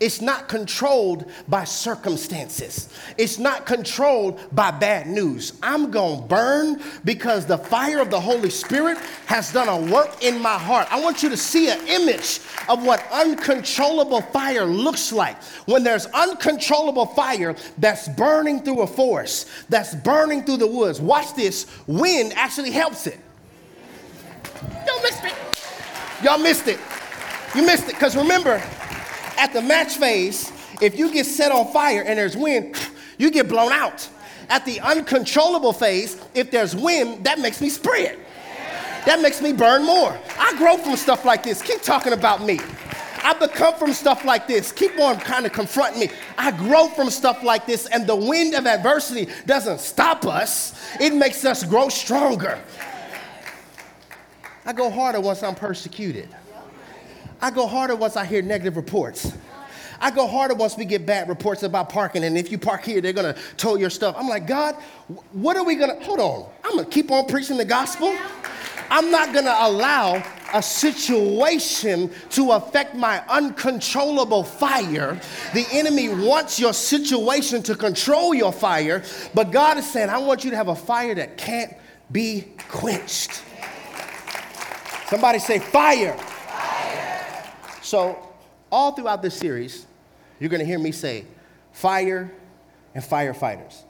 [0.00, 2.88] It's not controlled by circumstances.
[3.18, 5.54] It's not controlled by bad news.
[5.62, 10.22] I'm going to burn because the fire of the Holy Spirit has done a work
[10.22, 10.88] in my heart.
[10.90, 15.42] I want you to see an image of what uncontrollable fire looks like.
[15.66, 21.34] When there's uncontrollable fire that's burning through a forest, that's burning through the woods, watch
[21.34, 23.18] this wind actually helps it.
[24.86, 25.34] Y'all missed it.
[26.22, 26.80] Y'all missed it.
[27.54, 28.62] You missed it because remember,
[29.36, 32.76] at the match phase, if you get set on fire and there's wind,
[33.18, 34.08] you get blown out.
[34.48, 38.18] At the uncontrollable phase, if there's wind, that makes me spread.
[39.06, 40.18] That makes me burn more.
[40.38, 41.62] I grow from stuff like this.
[41.62, 42.58] Keep talking about me.
[43.22, 44.70] I become from stuff like this.
[44.70, 46.10] Keep on kind of confronting me.
[46.38, 51.12] I grow from stuff like this, and the wind of adversity doesn't stop us, it
[51.12, 52.60] makes us grow stronger.
[54.64, 56.28] I go harder once I'm persecuted.
[57.40, 59.32] I go harder once I hear negative reports.
[60.00, 63.00] I go harder once we get bad reports about parking, and if you park here,
[63.00, 64.14] they're gonna tow your stuff.
[64.18, 64.74] I'm like, God,
[65.32, 68.14] what are we gonna, hold on, I'm gonna keep on preaching the gospel.
[68.90, 70.22] I'm not gonna allow
[70.52, 75.18] a situation to affect my uncontrollable fire.
[75.54, 79.02] The enemy wants your situation to control your fire,
[79.34, 81.74] but God is saying, I want you to have a fire that can't
[82.12, 83.42] be quenched.
[85.08, 86.16] Somebody say, fire.
[87.86, 88.18] So,
[88.72, 89.86] all throughout this series,
[90.40, 91.24] you're gonna hear me say,
[91.70, 92.32] fire
[92.96, 93.82] and firefighters.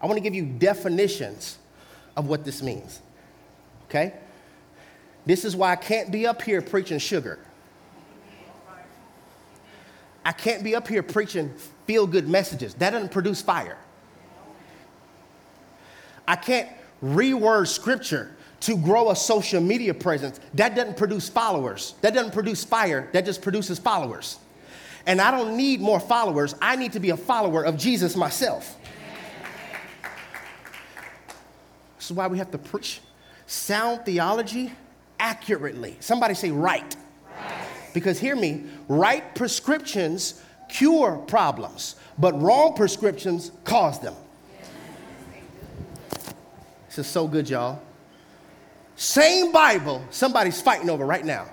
[0.00, 1.58] I wanna give you definitions
[2.16, 3.02] of what this means,
[3.88, 4.14] okay?
[5.26, 7.40] This is why I can't be up here preaching sugar.
[10.24, 11.52] I can't be up here preaching
[11.88, 12.74] feel good messages.
[12.74, 13.78] That doesn't produce fire.
[16.28, 16.68] I can't
[17.02, 20.38] reword scripture to grow a social media presence.
[20.54, 21.94] That doesn't produce followers.
[22.02, 23.08] That doesn't produce fire.
[23.12, 24.38] That just produces followers.
[25.06, 26.54] And I don't need more followers.
[26.60, 28.76] I need to be a follower of Jesus myself.
[31.96, 33.00] This is why we have to preach
[33.46, 34.72] sound theology
[35.18, 35.96] accurately.
[36.00, 36.96] Somebody say right.
[37.92, 44.14] Because hear me, right prescriptions cure problems, but wrong prescriptions cause them.
[46.86, 47.80] This is so good, y'all.
[49.00, 51.46] Same Bible, somebody's fighting over right now.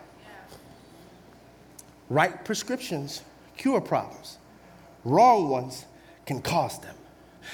[2.09, 3.21] Right prescriptions
[3.55, 4.37] cure problems,
[5.05, 5.85] wrong ones
[6.25, 6.93] can cause them.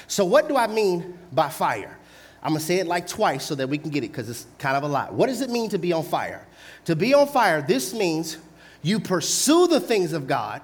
[0.07, 1.95] So, what do I mean by fire?
[2.41, 4.75] I'm gonna say it like twice so that we can get it because it's kind
[4.75, 5.13] of a lot.
[5.13, 6.43] What does it mean to be on fire?
[6.85, 8.37] To be on fire, this means
[8.81, 10.63] you pursue the things of God,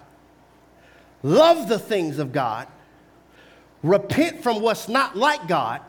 [1.22, 2.68] love the things of God,
[3.84, 5.82] repent from what's not like God,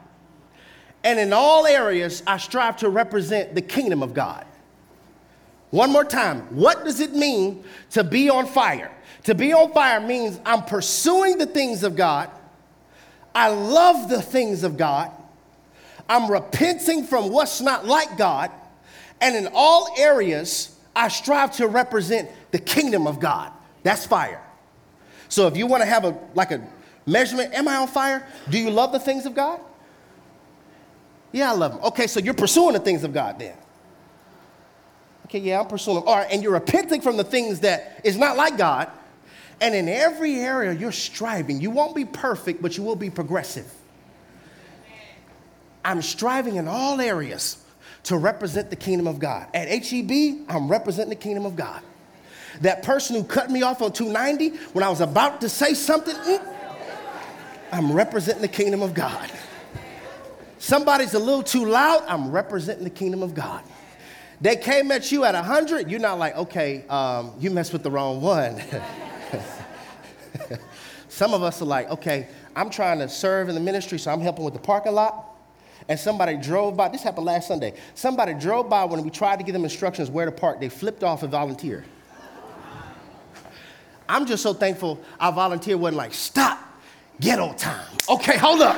[1.02, 4.46] and in all areas, I strive to represent the kingdom of God.
[5.70, 8.90] One more time, what does it mean to be on fire?
[9.24, 12.30] To be on fire means I'm pursuing the things of God,
[13.34, 15.10] I love the things of God,
[16.08, 18.50] I'm repenting from what's not like God,
[19.20, 23.52] and in all areas, I strive to represent the kingdom of God.
[23.84, 24.42] That's fire.
[25.28, 26.66] So if you want to have a like a
[27.06, 28.26] measurement, am I on fire?
[28.48, 29.60] Do you love the things of God?
[31.32, 31.84] Yeah, I love them.
[31.84, 33.56] Okay, so you're pursuing the things of God then.
[35.26, 36.08] Okay, yeah, I'm pursuing them.
[36.08, 38.90] All right, and you're repenting from the things that is not like God.
[39.60, 41.60] And in every area, you're striving.
[41.60, 43.70] You won't be perfect, but you will be progressive.
[45.84, 47.62] I'm striving in all areas
[48.04, 49.46] to represent the kingdom of God.
[49.54, 51.82] At HEB, I'm representing the kingdom of God.
[52.62, 56.14] That person who cut me off on 290 when I was about to say something,
[56.14, 56.54] mm,
[57.72, 59.30] I'm representing the kingdom of God.
[60.60, 63.64] Somebody's a little too loud, I'm representing the kingdom of God.
[64.42, 67.90] They came at you at 100, you're not like, okay, um, you messed with the
[67.90, 68.62] wrong one.
[71.08, 74.20] Some of us are like, okay, I'm trying to serve in the ministry, so I'm
[74.20, 75.28] helping with the parking lot
[75.88, 76.88] and somebody drove by.
[76.88, 77.72] This happened last Sunday.
[77.94, 80.60] Somebody drove by when we tried to give them instructions where to park.
[80.60, 81.84] They flipped off and volunteered.
[84.06, 86.58] I'm just so thankful our volunteer wasn't like, stop,
[87.18, 87.86] ghetto time.
[88.10, 88.76] Okay, hold up.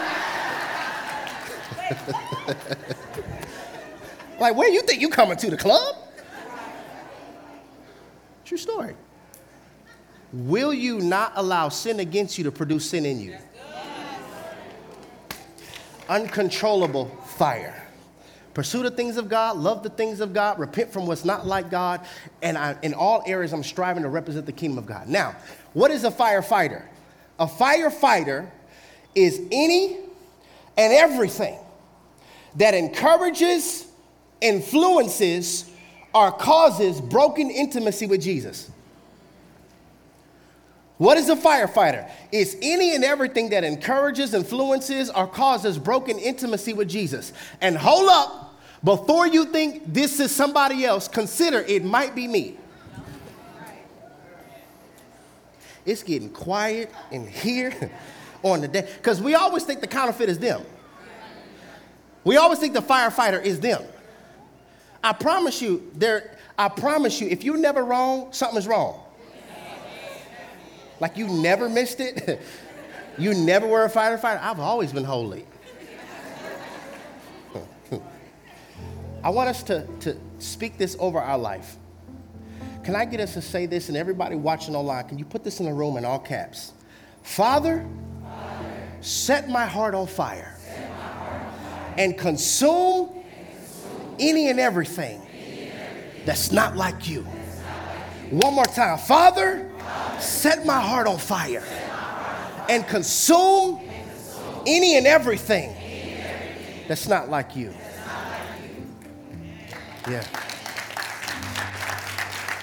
[4.40, 5.96] like, where you think you coming to the club?
[8.44, 8.94] True story.
[10.32, 13.36] Will you not allow sin against you to produce sin in you?
[16.08, 17.86] uncontrollable fire.
[18.54, 21.70] Pursue the things of God, love the things of God, repent from what's not like
[21.70, 22.04] God,
[22.42, 25.08] and I, in all areas, I'm striving to represent the kingdom of God.
[25.08, 25.36] Now,
[25.72, 26.84] what is a firefighter?
[27.38, 28.50] A firefighter
[29.14, 30.00] is any
[30.76, 31.58] and everything
[32.56, 33.86] that encourages,
[34.40, 35.70] influences,
[36.14, 38.70] or causes broken intimacy with Jesus.
[40.98, 42.08] What is a firefighter?
[42.30, 47.32] It's any and everything that encourages, influences, or causes broken intimacy with Jesus.
[47.60, 52.56] And hold up, before you think this is somebody else, consider it might be me.
[55.84, 57.90] It's getting quiet in here
[58.42, 58.88] on the day.
[58.96, 60.62] Because we always think the counterfeit is them.
[62.24, 63.82] We always think the firefighter is them.
[65.02, 69.00] I promise you, there, I promise you, if you're never wrong, something's wrong.
[71.00, 72.40] Like you never missed it?
[73.18, 74.40] you never were a fighter fighter?
[74.40, 75.44] I've always been holy.
[79.24, 81.76] I want us to, to speak this over our life.
[82.84, 85.08] Can I get us to say this and everybody watching online?
[85.08, 86.72] Can you put this in the room in all caps?
[87.22, 87.84] Father,
[88.22, 90.56] Father set my heart on fire
[91.98, 93.24] and, consume
[94.18, 95.20] any and everything,
[96.24, 97.22] that's, not like you.
[98.30, 98.98] One more time.
[98.98, 99.70] Father,
[100.18, 101.64] set my heart on fire,
[102.68, 103.80] and, consume
[104.66, 105.74] any and everything
[106.88, 107.72] that's not like you.
[110.08, 110.24] Yeah.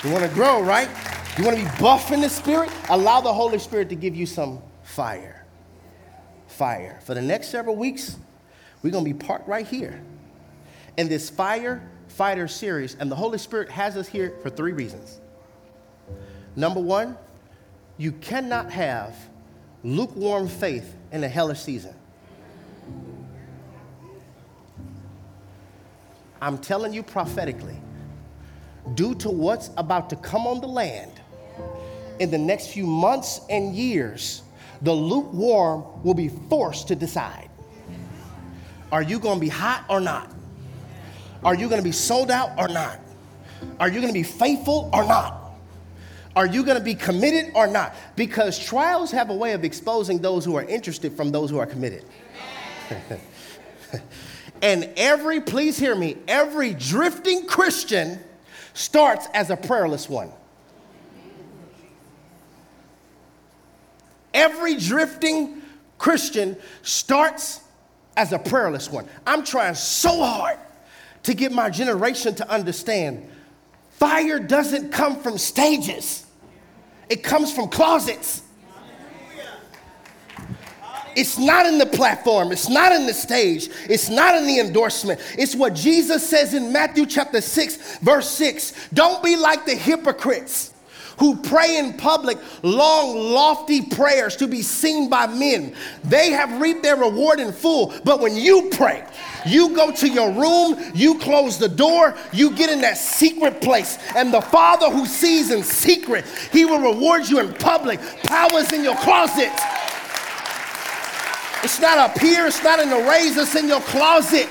[0.03, 0.89] You want to grow, right?
[1.38, 2.71] You want to be buff in the spirit?
[2.89, 5.45] Allow the Holy Spirit to give you some fire.
[6.47, 6.99] Fire.
[7.03, 8.17] For the next several weeks,
[8.82, 10.01] we're going to be parked right here
[10.97, 12.95] in this fire fighter series.
[12.95, 15.19] And the Holy Spirit has us here for three reasons.
[16.55, 17.17] Number one,
[17.97, 19.15] you cannot have
[19.84, 21.93] lukewarm faith in a hellish season.
[26.41, 27.77] I'm telling you prophetically,
[28.95, 31.11] due to what's about to come on the land
[32.19, 34.43] in the next few months and years,
[34.82, 37.48] the lukewarm will be forced to decide.
[38.91, 40.31] Are you going to be hot or not?
[41.43, 42.99] Are you going to be sold out or not?
[43.79, 45.35] Are you going to be faithful or not?
[46.35, 47.95] Are you going to be committed or not?
[48.15, 51.65] Because trials have a way of exposing those who are interested from those who are
[51.65, 52.05] committed.
[54.61, 58.19] And every, please hear me, every drifting Christian
[58.73, 60.31] starts as a prayerless one.
[64.33, 65.61] Every drifting
[65.97, 67.61] Christian starts
[68.20, 69.07] as a prayerless one.
[69.26, 70.57] I'm trying so hard
[71.24, 73.26] to get my generation to understand
[73.91, 76.26] fire doesn't come from stages,
[77.07, 78.43] it comes from closets.
[81.15, 85.20] It's not in the platform, it's not in the stage, it's not in the endorsement.
[85.38, 88.89] It's what Jesus says in Matthew chapter 6, verse 6.
[88.93, 90.74] Don't be like the hypocrites
[91.20, 95.76] who pray in public long, lofty prayers to be seen by men.
[96.03, 97.93] They have reaped their reward in full.
[98.03, 99.05] But when you pray,
[99.45, 103.97] you go to your room, you close the door, you get in that secret place,
[104.15, 107.99] and the Father who sees in secret, He will reward you in public.
[108.24, 109.51] Power's in your closet.
[111.61, 114.47] It's not up here, it's not in the raise, it's in your closet.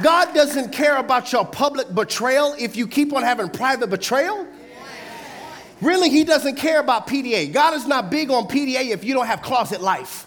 [0.00, 4.46] God doesn't care about your public betrayal if you keep on having private betrayal.
[5.80, 7.52] Really, He doesn't care about PDA.
[7.52, 10.26] God is not big on PDA if you don't have closet life.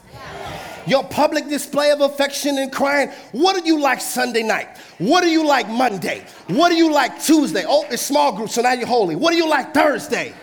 [0.85, 3.09] Your public display of affection and crying.
[3.31, 4.77] What do you like Sunday night?
[4.99, 6.23] What do you like Monday?
[6.47, 7.63] What do you like Tuesday?
[7.67, 9.15] Oh, it's small group, so now you're holy.
[9.15, 10.33] What do you like Thursday?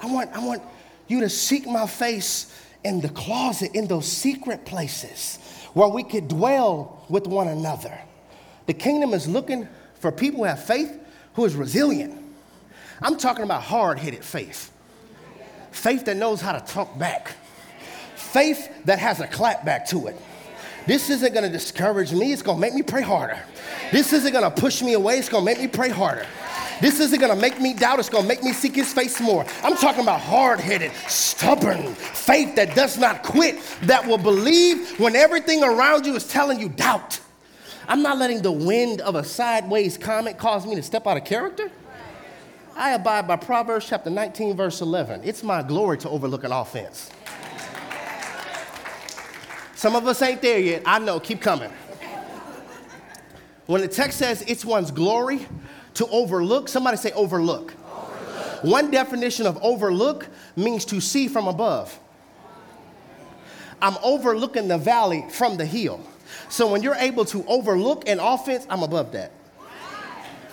[0.00, 0.62] I want, I want,
[1.10, 5.38] you to seek my face in the closet, in those secret places
[5.74, 7.98] where we could dwell with one another.
[8.66, 10.98] The kingdom is looking for people who have faith,
[11.34, 12.16] who is resilient.
[13.02, 14.70] I'm talking about hard headed faith.
[15.72, 17.32] Faith that knows how to talk back.
[18.16, 20.16] Faith that has a clap back to it.
[20.86, 23.38] This isn't gonna discourage me, it's gonna make me pray harder.
[23.92, 26.26] This isn't gonna push me away, it's gonna make me pray harder.
[26.80, 29.44] This isn't gonna make me doubt, it's gonna make me seek his face more.
[29.62, 35.14] I'm talking about hard headed, stubborn faith that does not quit, that will believe when
[35.14, 37.20] everything around you is telling you doubt.
[37.86, 41.24] I'm not letting the wind of a sideways comment cause me to step out of
[41.24, 41.70] character.
[42.76, 45.20] I abide by Proverbs chapter 19, verse 11.
[45.24, 47.10] It's my glory to overlook an offense.
[49.74, 50.82] Some of us ain't there yet.
[50.86, 51.70] I know, keep coming.
[53.66, 55.46] When the text says it's one's glory
[55.94, 57.74] to overlook, somebody say overlook.
[57.74, 58.64] overlook.
[58.64, 61.98] One definition of overlook means to see from above.
[63.82, 66.00] I'm overlooking the valley from the hill.
[66.48, 69.32] So when you're able to overlook an offense, I'm above that.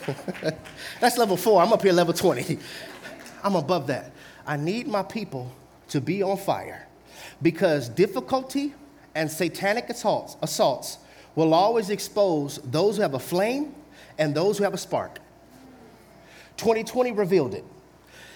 [1.02, 1.62] That's level four.
[1.62, 2.58] I'm up here level 20.
[3.44, 4.12] I'm above that.
[4.46, 5.52] I need my people
[5.90, 6.88] to be on fire
[7.42, 8.74] because difficulty
[9.16, 10.98] and satanic assaults, assaults
[11.36, 13.76] will always expose those who have a flame
[14.18, 15.20] and those who have a spark.
[16.58, 17.64] 2020 revealed it.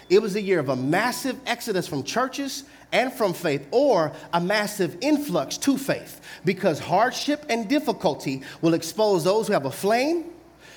[0.08, 4.40] It was a year of a massive exodus from churches and from faith, or a
[4.40, 10.26] massive influx to faith, because hardship and difficulty will expose those who have a flame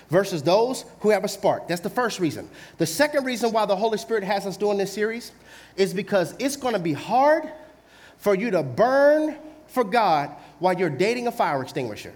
[0.10, 1.68] versus those who have a spark.
[1.68, 2.50] That's the first reason.
[2.78, 5.32] The second reason why the Holy Spirit has us doing this series
[5.76, 7.52] is because it's going to be hard
[8.18, 9.36] for you to burn
[9.68, 12.14] for God while you're dating a fire extinguisher.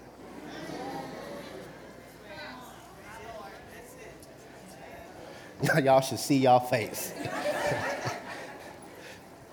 [5.84, 7.14] y'all should see y'all face.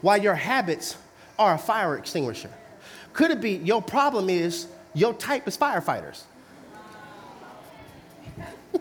[0.00, 0.96] Why your habits
[1.38, 2.50] are a fire extinguisher.
[3.12, 6.22] Could it be your problem is your type is firefighters.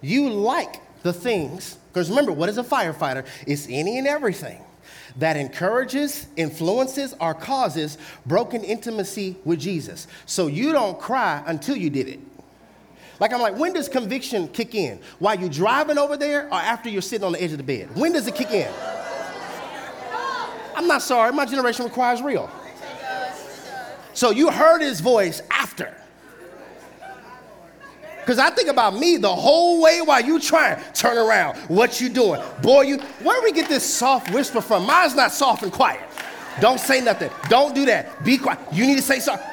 [0.00, 3.24] you like the things, because remember, what is a firefighter?
[3.46, 4.62] It's any and everything
[5.16, 10.06] that encourages, influences, or causes broken intimacy with Jesus.
[10.26, 12.20] So you don't cry until you did it.
[13.20, 14.98] Like, I'm like, when does conviction kick in?
[15.18, 17.94] While you're driving over there or after you're sitting on the edge of the bed?
[17.94, 18.72] When does it kick in?
[20.74, 22.50] I'm not sorry, my generation requires real.
[24.14, 25.94] So you heard his voice after.
[28.20, 30.82] Because I think about me the whole way while you trying.
[30.94, 31.58] Turn around.
[31.68, 32.40] What you doing?
[32.62, 34.86] Boy, you where we get this soft whisper from?
[34.86, 36.00] Mine's not soft and quiet.
[36.60, 37.30] Don't say nothing.
[37.48, 38.22] Don't do that.
[38.24, 38.60] Be quiet.
[38.72, 39.46] You need to say something.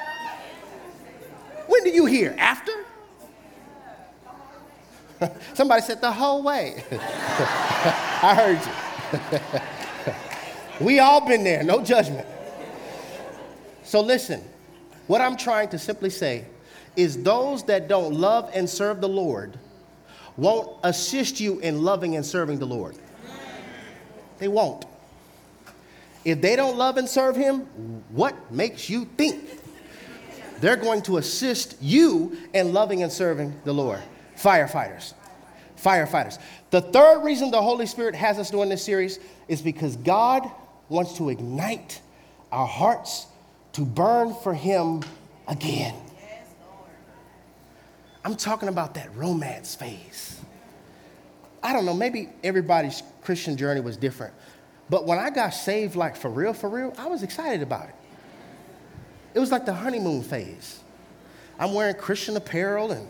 [1.68, 2.36] When do you hear?
[2.38, 2.72] After?
[5.53, 6.84] Somebody said the whole way.
[6.91, 9.55] I heard you.
[10.86, 12.28] we all been there, no judgment.
[13.84, 14.43] So listen,
[15.07, 16.45] what I'm trying to simply say
[16.95, 19.57] is those that don't love and serve the Lord
[20.36, 22.95] won't assist you in loving and serving the Lord.
[24.39, 24.86] They won't.
[26.26, 27.61] If they don't love and serve Him,
[28.09, 29.49] what makes you think
[30.59, 34.01] they're going to assist you in loving and serving the Lord?
[34.38, 35.13] Firefighters.
[35.81, 36.39] Firefighters.
[36.69, 40.49] The third reason the Holy Spirit has us doing this series is because God
[40.89, 42.01] wants to ignite
[42.51, 43.27] our hearts
[43.73, 45.03] to burn for Him
[45.47, 45.95] again.
[48.23, 50.39] I'm talking about that romance phase.
[51.63, 54.33] I don't know, maybe everybody's Christian journey was different.
[54.89, 57.95] But when I got saved, like for real, for real, I was excited about it.
[59.33, 60.79] It was like the honeymoon phase.
[61.59, 63.07] I'm wearing Christian apparel and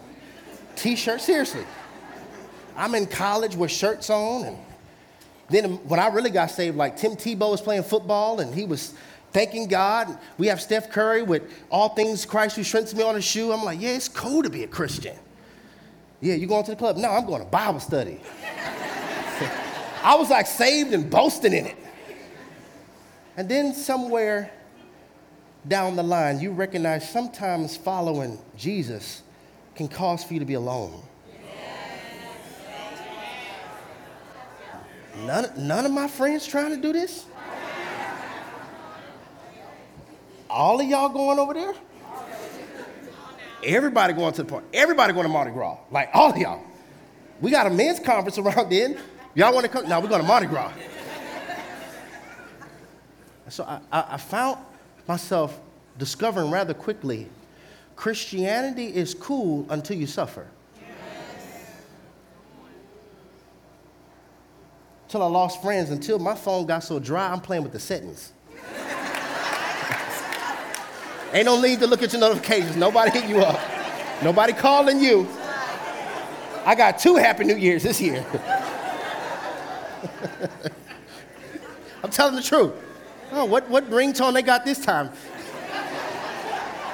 [0.78, 1.22] t-shirt.
[1.22, 1.66] Seriously.
[2.76, 4.46] I'm in college with shirts on.
[4.46, 4.58] And
[5.50, 8.94] then when I really got saved, like Tim Tebow was playing football and he was
[9.32, 10.18] thanking God.
[10.38, 13.52] We have Steph Curry with all things Christ who strengthens me on his shoe.
[13.52, 15.16] I'm like, yeah, it's cool to be a Christian.
[16.22, 16.98] Yeah, you going to the club?
[16.98, 18.20] No, I'm going to Bible study.
[20.04, 21.78] I was like saved and boasting in it.
[23.36, 24.52] And then somewhere
[25.68, 29.22] down the line, you recognize sometimes following Jesus
[29.78, 31.04] can cause for you to be alone.
[35.26, 37.26] None, none of my friends trying to do this?
[40.50, 41.74] All of y'all going over there?
[43.64, 44.68] Everybody going to the party.
[44.74, 45.78] Everybody going to Mardi Gras.
[45.92, 46.64] Like all of y'all.
[47.42, 48.98] We got a men's conference around then.
[49.36, 49.88] Y'all want to come?
[49.88, 50.72] No, we're going to Mardi Gras.
[53.50, 54.58] so I, I, I found
[55.08, 55.60] myself
[55.98, 57.28] discovering rather quickly
[57.98, 60.48] Christianity is cool until you suffer.
[65.08, 68.34] Until I lost friends, until my phone got so dry, I'm playing with the settings.
[71.34, 72.76] Ain't no need to look at your notifications.
[72.76, 73.60] Nobody hit you up.
[74.24, 75.28] Nobody calling you.
[76.66, 78.24] I got two Happy New Years this year.
[82.04, 82.74] I'm telling the truth.
[83.32, 85.10] Oh, what, what ringtone they got this time?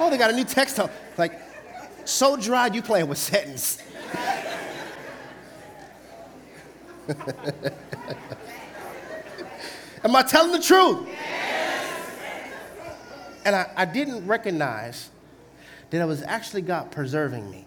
[0.00, 0.90] Oh, they got a new text tone.
[1.16, 1.40] Like,
[2.04, 3.82] so dry, you playing with settings.
[10.04, 11.06] Am I telling the truth?
[11.08, 12.10] Yes.
[13.44, 15.10] And I, I didn't recognize
[15.90, 17.64] that it was actually God preserving me.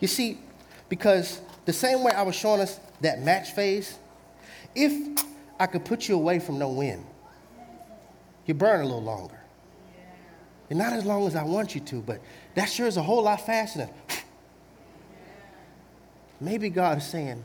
[0.00, 0.38] You see,
[0.88, 3.98] because the same way I was showing us that match phase,
[4.74, 5.24] if
[5.58, 7.04] I could put you away from no wind,
[8.46, 9.37] you burn a little longer.
[10.70, 12.20] And not as long as I want you to, but
[12.54, 13.90] that sure is a whole lot faster than.
[16.40, 17.44] Maybe God is saying,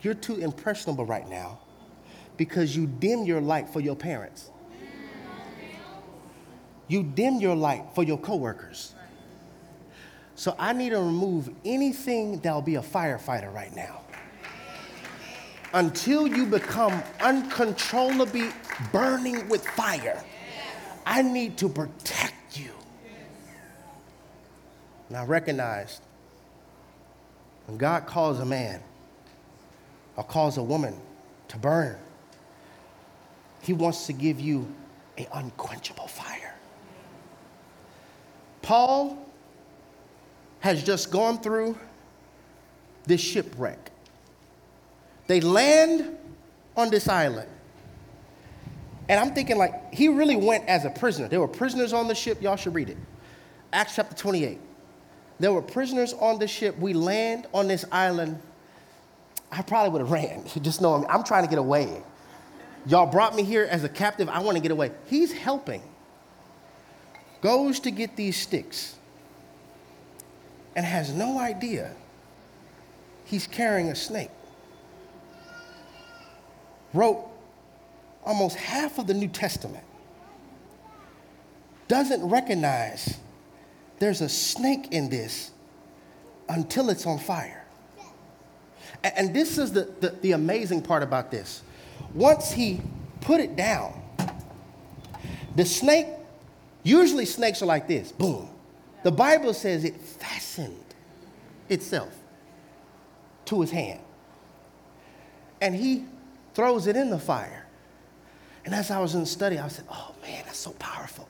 [0.00, 1.60] You're too impressionable right now
[2.36, 4.50] because you dim your light for your parents.
[6.88, 8.94] You dim your light for your coworkers.
[10.34, 14.00] So I need to remove anything that'll be a firefighter right now.
[15.74, 18.50] Until you become uncontrollably
[18.92, 20.22] burning with fire
[21.04, 22.70] I need to protect you.
[25.08, 26.00] And I recognized
[27.66, 28.80] when God calls a man
[30.16, 30.94] or calls a woman
[31.48, 31.96] to burn,
[33.62, 34.72] he wants to give you
[35.18, 36.54] an unquenchable fire.
[38.62, 39.18] Paul
[40.60, 41.76] has just gone through
[43.04, 43.90] this shipwreck.
[45.26, 46.16] They land
[46.76, 47.48] on this island.
[49.12, 51.28] And I'm thinking, like, he really went as a prisoner.
[51.28, 52.40] There were prisoners on the ship.
[52.40, 52.96] Y'all should read it.
[53.70, 54.58] Acts chapter 28.
[55.38, 56.78] There were prisoners on the ship.
[56.78, 58.40] We land on this island.
[59.50, 62.02] I probably would have ran, just knowing I'm trying to get away.
[62.86, 64.30] Y'all brought me here as a captive.
[64.30, 64.92] I want to get away.
[65.04, 65.82] He's helping
[67.42, 68.96] goes to get these sticks
[70.74, 71.94] and has no idea
[73.26, 74.30] he's carrying a snake.
[76.94, 77.31] Wrote
[78.24, 79.84] almost half of the New Testament.
[81.88, 83.18] Doesn't recognize
[83.98, 85.50] there's a snake in this
[86.48, 87.64] until it's on fire.
[89.04, 91.62] And this is the, the, the, amazing part about this.
[92.14, 92.80] Once he
[93.20, 94.00] put it down,
[95.56, 96.06] the snake,
[96.82, 98.48] usually snakes are like this boom.
[99.02, 100.84] The Bible says it fastened
[101.68, 102.14] itself
[103.46, 104.00] to his hand.
[105.60, 106.04] And he
[106.54, 107.61] throws it in the fire.
[108.64, 111.28] And as I was in the study, I said, oh man, that's so powerful.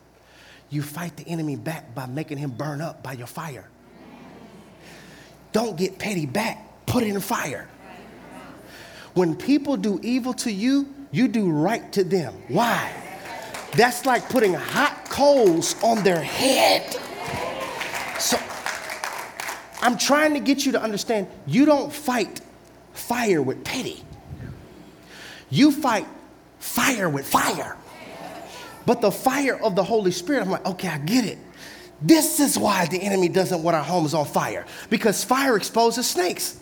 [0.71, 3.69] You fight the enemy back by making him burn up by your fire.
[5.53, 7.69] Don't get petty back, put it in fire.
[9.15, 12.35] When people do evil to you, you do right to them.
[12.49, 12.91] Why?
[13.77, 16.91] That's like putting hot coals on their head.
[18.19, 18.39] So
[19.83, 22.41] I'm trying to get you to understand you don't fight
[22.95, 24.03] fire with petty.
[25.51, 26.07] You fight
[26.63, 27.77] fire with fire.
[28.87, 31.39] But the fire of the Holy Spirit, I'm like, okay, I get it.
[32.01, 36.59] This is why the enemy doesn't want our homes on fire because fire exposes snakes.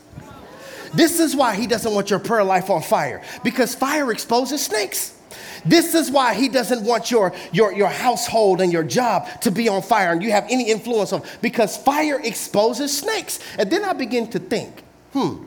[0.92, 5.16] This is why he doesn't want your prayer life on fire because fire exposes snakes.
[5.64, 9.68] This is why he doesn't want your, your, your household and your job to be
[9.68, 13.38] on fire and you have any influence on because fire exposes snakes.
[13.58, 14.82] And then I begin to think,
[15.12, 15.44] hmm,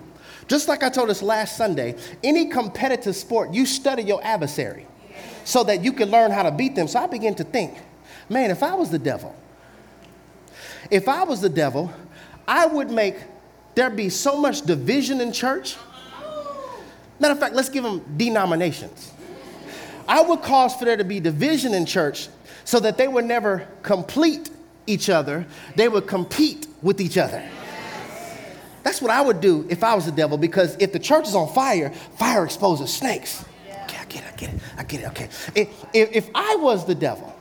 [0.48, 4.86] just like I told us last Sunday, any competitive sport, you study your adversary
[5.46, 6.88] so that you can learn how to beat them.
[6.88, 7.78] So I begin to think,
[8.30, 9.36] man, if I was the devil,
[10.90, 11.92] if I was the devil,
[12.48, 13.16] I would make
[13.76, 15.76] there be so much division in church.
[17.20, 19.12] Matter of fact, let's give them denominations.
[20.08, 22.28] I would cause for there to be division in church
[22.66, 24.50] so that they would never complete
[24.86, 27.44] each other, they would compete with each other.
[28.84, 31.36] That's what I would do if I was the devil, because if the church is
[31.36, 33.46] on fire, fire exposes snakes.
[33.84, 35.30] Okay, I get it, I get it, I get it, okay.
[35.56, 37.34] If, if I was the devil,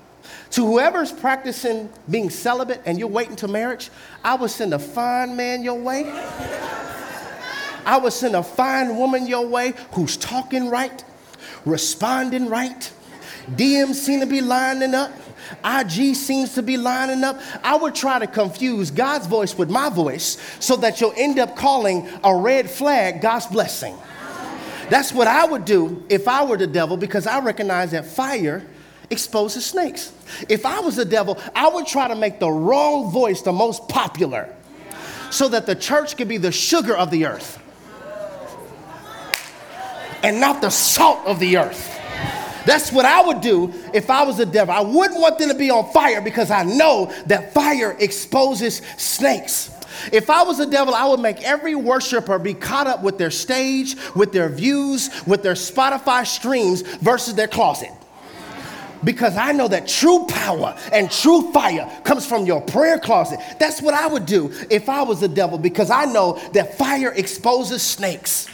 [0.52, 3.90] to whoever's practicing being celibate and you're waiting to marriage,
[4.22, 6.04] I would send a fine man your way.
[7.84, 11.02] I would send a fine woman your way who's talking right,
[11.64, 12.92] responding right.
[13.56, 15.12] DMs seem to be lining up.
[15.64, 17.40] IG seems to be lining up.
[17.62, 21.56] I would try to confuse God's voice with my voice so that you'll end up
[21.56, 23.96] calling a red flag God's blessing.
[24.88, 28.66] That's what I would do if I were the devil because I recognize that fire
[29.10, 30.12] exposes snakes.
[30.48, 33.88] If I was the devil, I would try to make the wrong voice the most
[33.88, 34.54] popular
[35.30, 37.58] so that the church could be the sugar of the earth
[40.22, 41.98] and not the salt of the earth.
[42.64, 44.74] That's what I would do if I was the devil.
[44.74, 49.70] I wouldn't want them to be on fire because I know that fire exposes snakes.
[50.12, 53.30] If I was the devil, I would make every worshiper be caught up with their
[53.30, 57.90] stage, with their views, with their Spotify streams versus their closet.
[59.04, 63.40] Because I know that true power and true fire comes from your prayer closet.
[63.58, 67.12] That's what I would do if I was the devil because I know that fire
[67.12, 68.48] exposes snakes.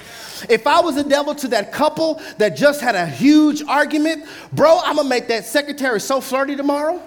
[0.48, 4.80] If I was the devil to that couple that just had a huge argument, bro,
[4.82, 7.02] I'm gonna make that secretary so flirty tomorrow.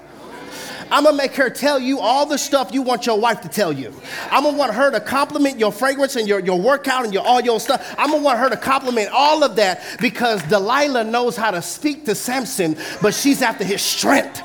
[0.92, 3.72] I'm gonna make her tell you all the stuff you want your wife to tell
[3.72, 3.94] you.
[4.30, 7.40] I'm gonna want her to compliment your fragrance and your, your workout and your all
[7.40, 7.96] your stuff.
[7.98, 12.04] I'm gonna want her to compliment all of that because Delilah knows how to speak
[12.06, 14.44] to Samson, but she's after his strength.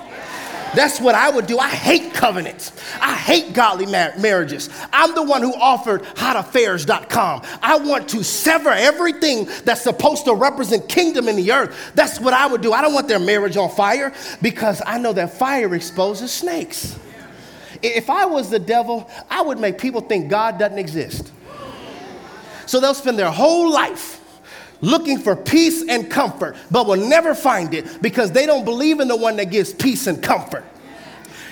[0.77, 1.59] That's what I would do.
[1.59, 2.71] I hate covenants.
[3.01, 4.69] I hate godly mar- marriages.
[4.93, 7.43] I'm the one who offered hotaffairs.com.
[7.63, 11.93] I want to sever everything that's supposed to represent kingdom in the earth.
[11.95, 12.75] That's what I would do.
[12.75, 14.13] I don't want their marriage on fire
[14.43, 16.99] because I know that fire exposes snakes.
[17.83, 21.33] If I was the devil, I would make people think God doesn't exist.
[22.67, 24.16] So they'll spend their whole life
[24.81, 29.09] looking for peace and comfort, but will never find it because they don't believe in
[29.09, 30.65] the one that gives peace and comfort.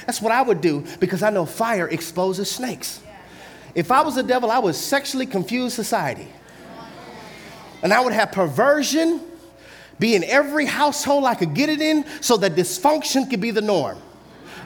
[0.07, 3.01] That's what I would do because I know fire exposes snakes.
[3.75, 6.29] If I was a devil, I would sexually confuse society.
[7.83, 9.21] And I would have perversion
[9.99, 13.61] be in every household I could get it in so that dysfunction could be the
[13.61, 13.99] norm.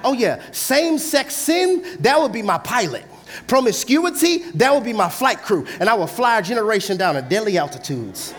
[0.04, 3.04] Oh, yeah, same sex sin, that would be my pilot.
[3.46, 5.66] Promiscuity, that would be my flight crew.
[5.80, 8.32] And I would fly a generation down at deadly altitudes.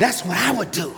[0.00, 0.94] That's what I would do.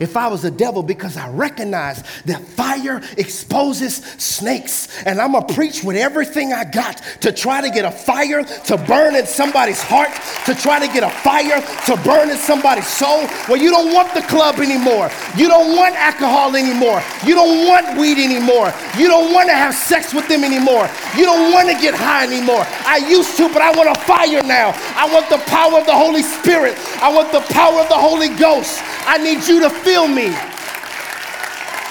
[0.00, 5.02] If I was the devil because I recognize that fire exposes snakes.
[5.04, 8.42] And I'm going to preach with everything I got to try to get a fire
[8.42, 10.10] to burn in somebody's heart,
[10.46, 13.26] to try to get a fire to burn in somebody's soul.
[13.48, 15.10] Well, you don't want the club anymore.
[15.36, 17.02] You don't want alcohol anymore.
[17.24, 18.72] You don't want weed anymore.
[18.98, 20.88] You don't want to have sex with them anymore.
[21.16, 22.66] You don't want to get high anymore.
[22.84, 24.72] I used to, but I want a fire now.
[24.96, 26.74] I want the power of the Holy Spirit.
[27.00, 28.82] I want the power of the Holy Ghost.
[29.06, 30.34] I need you to feel me.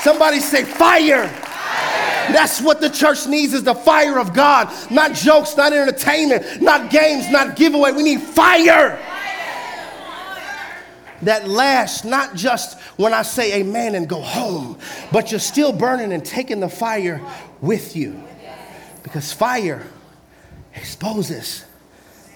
[0.01, 1.27] Somebody say fire.
[2.31, 4.69] That's what the church needs is the fire of God.
[4.91, 7.91] Not jokes, not entertainment, not games, not giveaway.
[7.91, 8.99] We need fire.
[11.21, 14.77] That lasts not just when I say amen and go home,
[15.11, 17.21] but you're still burning and taking the fire
[17.61, 18.21] with you.
[19.03, 19.87] Because fire
[20.75, 21.63] exposes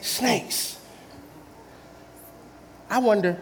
[0.01, 0.79] snakes.
[2.89, 3.41] I wonder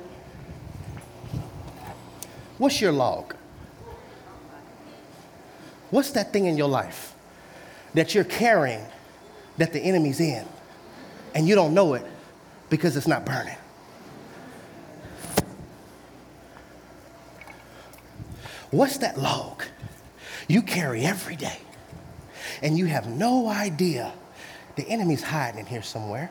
[2.58, 3.36] What's your log?
[5.92, 7.14] What's that thing in your life
[7.94, 8.84] that you're carrying
[9.58, 10.46] that the enemy's in
[11.34, 12.06] and you don't know it
[12.70, 13.58] because it's not burning?
[18.72, 19.64] What's that log
[20.48, 21.60] you carry every day
[22.62, 24.12] and you have no idea
[24.76, 26.30] the enemy's hiding in here somewhere?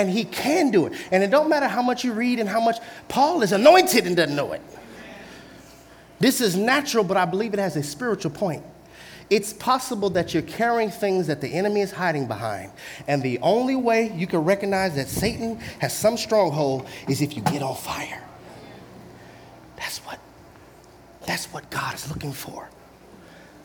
[0.00, 0.94] And he can do it.
[1.12, 2.78] And it don't matter how much you read and how much
[3.08, 4.62] Paul is anointed and doesn't know it.
[6.18, 8.62] This is natural, but I believe it has a spiritual point.
[9.28, 12.72] It's possible that you're carrying things that the enemy is hiding behind.
[13.06, 17.42] And the only way you can recognize that Satan has some stronghold is if you
[17.42, 18.22] get on fire.
[19.76, 20.18] That's what
[21.26, 22.68] that's what God is looking for.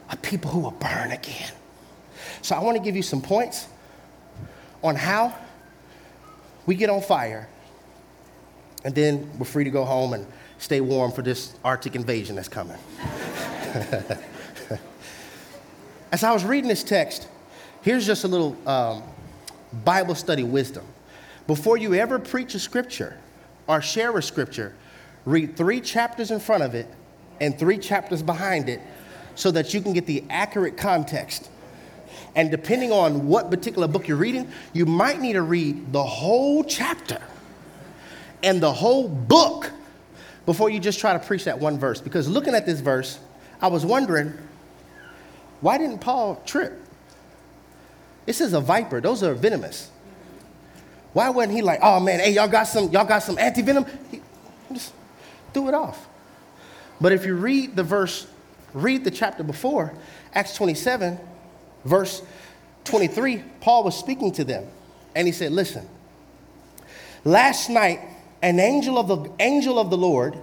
[0.09, 1.51] A people who will burn again.
[2.41, 3.67] So I want to give you some points
[4.83, 5.35] on how
[6.65, 7.47] we get on fire,
[8.83, 10.25] and then we're free to go home and
[10.57, 12.77] stay warm for this Arctic invasion that's coming.
[16.11, 17.27] As I was reading this text,
[17.81, 19.03] here's just a little um,
[19.83, 20.85] Bible study wisdom.
[21.47, 23.17] Before you ever preach a scripture
[23.67, 24.73] or share a scripture,
[25.25, 26.87] read three chapters in front of it
[27.41, 28.79] and three chapters behind it
[29.35, 31.49] so that you can get the accurate context.
[32.35, 36.63] And depending on what particular book you're reading, you might need to read the whole
[36.63, 37.21] chapter
[38.43, 39.71] and the whole book
[40.45, 42.01] before you just try to preach that one verse.
[42.01, 43.19] Because looking at this verse,
[43.61, 44.33] I was wondering,
[45.61, 46.79] why didn't Paul trip?
[48.25, 49.89] This is a viper, those are venomous.
[51.13, 53.85] Why wasn't he like, oh man, hey, y'all got some, y'all got some anti-venom?
[54.11, 54.21] He
[54.73, 54.93] just
[55.53, 56.07] threw it off.
[56.99, 58.27] But if you read the verse,
[58.73, 59.93] read the chapter before,
[60.33, 61.17] Acts 27,
[61.85, 62.21] Verse
[62.85, 64.65] 23, Paul was speaking to them,
[65.15, 65.87] and he said, Listen,
[67.23, 67.99] last night
[68.41, 70.37] an angel of the angel of the Lord,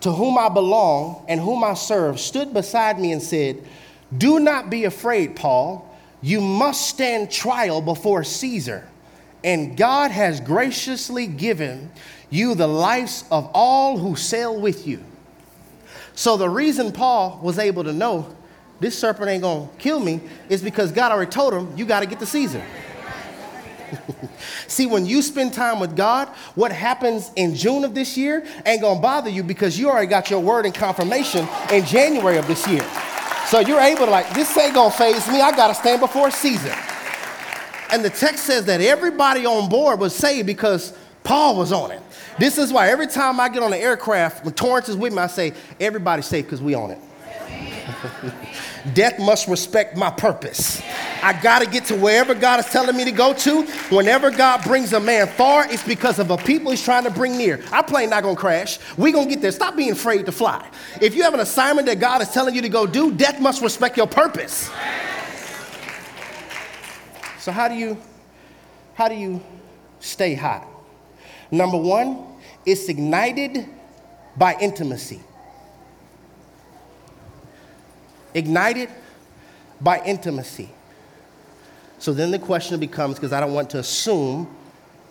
[0.00, 3.64] to whom I belong and whom I serve, stood beside me and said,
[4.16, 5.88] Do not be afraid, Paul.
[6.20, 8.88] You must stand trial before Caesar.
[9.44, 11.90] And God has graciously given
[12.30, 15.02] you the lives of all who sail with you.
[16.14, 18.36] So, the reason Paul was able to know
[18.82, 22.18] this serpent ain't gonna kill me is because God already told him, you gotta get
[22.18, 22.62] to Caesar.
[24.66, 28.82] See, when you spend time with God, what happens in June of this year ain't
[28.82, 32.66] gonna bother you because you already got your word and confirmation in January of this
[32.66, 32.84] year.
[33.46, 35.40] So you're able to, like, this ain't gonna faze me.
[35.40, 36.74] I gotta stand before Caesar.
[37.90, 42.02] And the text says that everybody on board was saved because Paul was on it.
[42.38, 45.18] This is why every time I get on the aircraft, when Torrance is with me,
[45.18, 46.98] I say, everybody's safe because we on it.
[48.94, 50.82] Death must respect my purpose.
[51.22, 53.62] I got to get to wherever God is telling me to go to.
[53.90, 57.36] Whenever God brings a man far, it's because of a people he's trying to bring
[57.36, 57.62] near.
[57.70, 58.78] Our plane not going to crash.
[58.96, 59.52] we going to get there.
[59.52, 60.68] Stop being afraid to fly.
[61.00, 63.62] If you have an assignment that God is telling you to go do, death must
[63.62, 64.68] respect your purpose.
[67.38, 67.98] So how do you
[68.94, 69.42] how do you
[70.00, 70.66] stay hot?
[71.50, 72.24] Number 1,
[72.66, 73.66] it's ignited
[74.36, 75.20] by intimacy.
[78.34, 78.88] Ignited
[79.80, 80.70] by intimacy.
[81.98, 84.48] So then the question becomes because I don't want to assume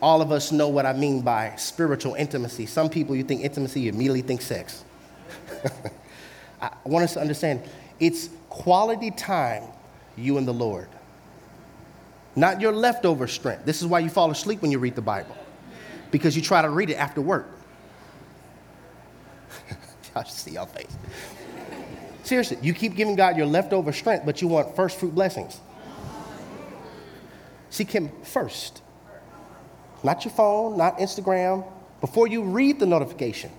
[0.02, 2.66] all of us know what I mean by spiritual intimacy.
[2.66, 4.84] Some people, you think intimacy, you immediately think sex.
[6.62, 7.62] I want us to understand
[8.00, 9.64] it's quality time,
[10.18, 10.90] you and the Lord.
[12.36, 13.66] Not your leftover strength.
[13.66, 15.36] This is why you fall asleep when you read the Bible,
[16.10, 17.48] because you try to read it after work.
[20.16, 20.96] I see your face.
[22.24, 25.60] Seriously, you keep giving God your leftover strength, but you want first fruit blessings.
[27.70, 28.82] Seek Him first.
[30.04, 31.66] Not your phone, not Instagram.
[32.00, 33.52] Before you read the notification,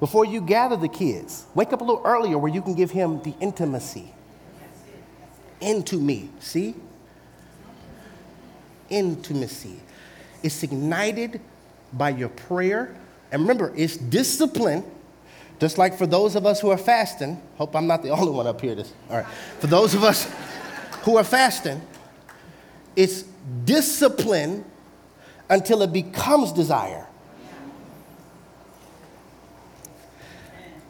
[0.00, 3.22] Before you gather the kids, wake up a little earlier where you can give him
[3.22, 4.10] the intimacy.
[5.60, 6.74] Into me, see?
[8.88, 9.78] Intimacy.
[10.42, 11.42] It's ignited
[11.92, 12.96] by your prayer.
[13.30, 14.84] And remember, it's discipline,
[15.60, 17.40] just like for those of us who are fasting.
[17.56, 18.74] Hope I'm not the only one up here.
[18.74, 19.26] This, all right.
[19.60, 20.28] For those of us
[21.02, 21.80] who are fasting,
[22.96, 23.22] it's
[23.64, 24.64] discipline
[25.48, 27.06] until it becomes desire.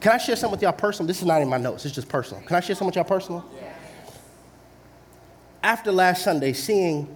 [0.00, 1.06] Can I share something with y'all personal?
[1.06, 2.42] This is not in my notes, it's just personal.
[2.44, 3.44] Can I share something with y'all personal?
[5.62, 7.06] After last Sunday, seeing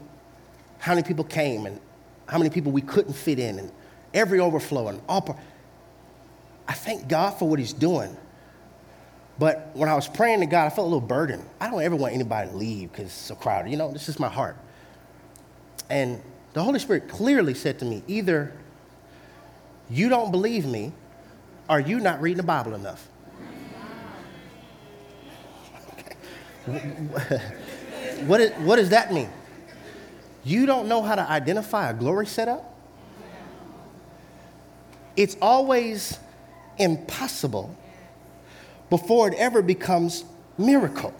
[0.78, 1.80] how many people came and
[2.28, 3.72] how many people we couldn't fit in and
[4.12, 5.40] every overflow and all,
[6.66, 8.16] I thank God for what He's doing.
[9.38, 11.44] But when I was praying to God, I felt a little burden.
[11.60, 13.70] I don't ever want anybody to leave because it's so crowded.
[13.70, 14.56] You know, this is my heart.
[15.90, 18.52] And the Holy Spirit clearly said to me either
[19.90, 20.92] you don't believe me
[21.68, 23.08] or you not reading the Bible enough?
[28.26, 29.28] what, is, what does that mean?
[30.44, 32.70] You don't know how to identify a glory setup?
[35.16, 36.18] It's always
[36.78, 37.76] impossible
[38.90, 40.24] before it ever becomes
[40.58, 41.14] miracle.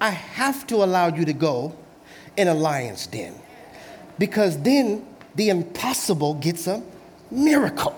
[0.00, 1.74] I have to allow you to go
[2.36, 3.34] in a lion's den
[4.18, 6.82] because then the impossible gets a
[7.30, 7.94] miracle.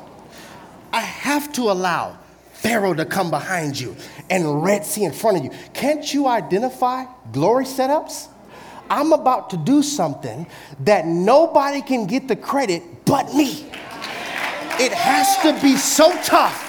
[0.92, 2.18] I have to allow
[2.52, 3.96] Pharaoh to come behind you
[4.28, 5.50] and Red Sea in front of you.
[5.72, 8.28] Can't you identify glory setups?
[8.90, 10.46] I'm about to do something
[10.80, 13.69] that nobody can get the credit but me.
[14.80, 16.66] It has to be so tough.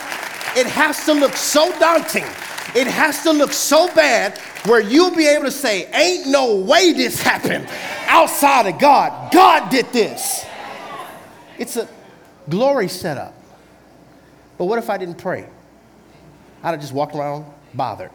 [0.57, 2.25] It has to look so daunting.
[2.75, 6.91] It has to look so bad where you'll be able to say, Ain't no way
[6.91, 7.69] this happened
[8.07, 9.31] outside of God.
[9.31, 10.45] God did this.
[11.57, 11.87] It's a
[12.49, 13.33] glory setup.
[14.57, 15.47] But what if I didn't pray?
[16.63, 18.11] I'd have just walked around bothered.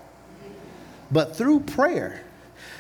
[1.10, 2.22] But through prayer,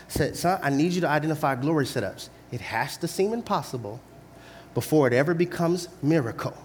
[0.08, 2.28] said, son, I need you to identify glory setups.
[2.52, 4.00] It has to seem impossible
[4.74, 6.56] before it ever becomes miracle.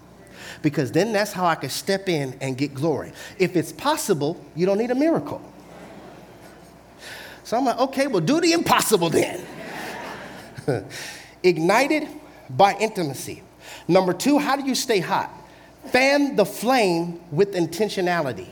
[0.62, 3.12] Because then that's how I can step in and get glory.
[3.38, 5.42] If it's possible, you don't need a miracle.
[7.44, 9.44] So I'm like, okay, well, do the impossible then.
[11.42, 12.08] Ignited
[12.48, 13.42] by intimacy.
[13.88, 15.30] Number two, how do you stay hot?
[15.86, 18.48] Fan the flame with intentionality.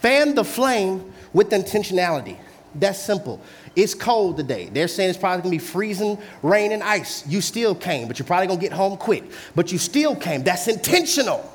[0.00, 2.36] Fan the flame with intentionality.
[2.74, 3.40] That's simple.
[3.76, 4.70] It's cold today.
[4.72, 7.26] They're saying it's probably gonna be freezing rain and ice.
[7.26, 9.24] You still came, but you're probably gonna get home quick.
[9.54, 10.42] But you still came.
[10.42, 11.52] That's intentional.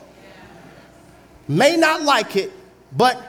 [1.47, 2.51] May not like it,
[2.95, 3.21] but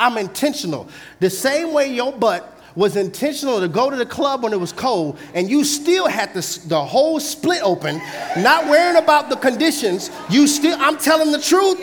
[0.00, 0.88] I'm intentional.
[1.20, 4.72] The same way your butt was intentional to go to the club when it was
[4.72, 8.00] cold and you still had the, the whole split open,
[8.38, 11.78] not worrying about the conditions, you still, I'm telling the truth.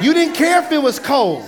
[0.00, 1.44] You didn't care if it was cold.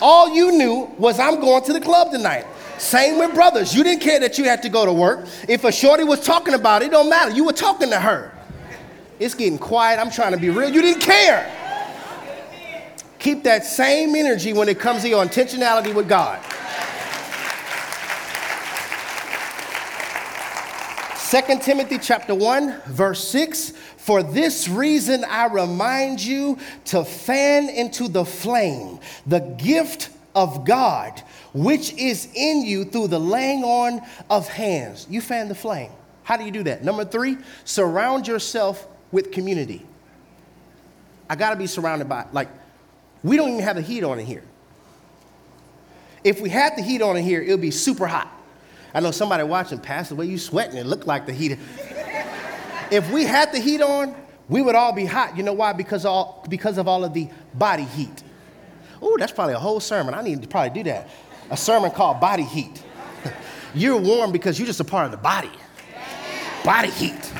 [0.00, 2.46] All you knew was I'm going to the club tonight.
[2.78, 3.74] Same with brothers.
[3.74, 5.26] You didn't care that you had to go to work.
[5.48, 7.32] If a shorty was talking about it, it don't matter.
[7.32, 8.32] You were talking to her.
[9.18, 9.98] It's getting quiet.
[9.98, 10.70] I'm trying to be real.
[10.70, 11.52] You didn't care.
[13.18, 16.40] Keep that same energy when it comes to your intentionality with God.
[21.30, 26.56] 2 Timothy chapter 1 verse 6 For this reason I remind you
[26.86, 31.22] to fan into the flame the gift of God
[31.58, 34.00] which is in you through the laying on
[34.30, 35.06] of hands.
[35.10, 35.90] You fan the flame.
[36.22, 36.84] How do you do that?
[36.84, 39.84] Number 3, surround yourself with community.
[41.28, 42.48] I got to be surrounded by like
[43.22, 44.44] we don't even have the heat on in here.
[46.22, 48.32] If we had the heat on in here, it would be super hot.
[48.94, 51.58] I know somebody watching, Pastor, the way you sweating, it looked like the heat.
[52.90, 54.14] if we had the heat on,
[54.48, 55.36] we would all be hot.
[55.36, 55.72] You know why?
[55.72, 58.22] Because, all, because of all of the body heat.
[59.02, 60.14] Oh, that's probably a whole sermon.
[60.14, 61.08] I need to probably do that.
[61.50, 62.82] A sermon called Body Heat.
[63.74, 65.50] you're warm because you're just a part of the body.
[66.64, 67.32] Body heat.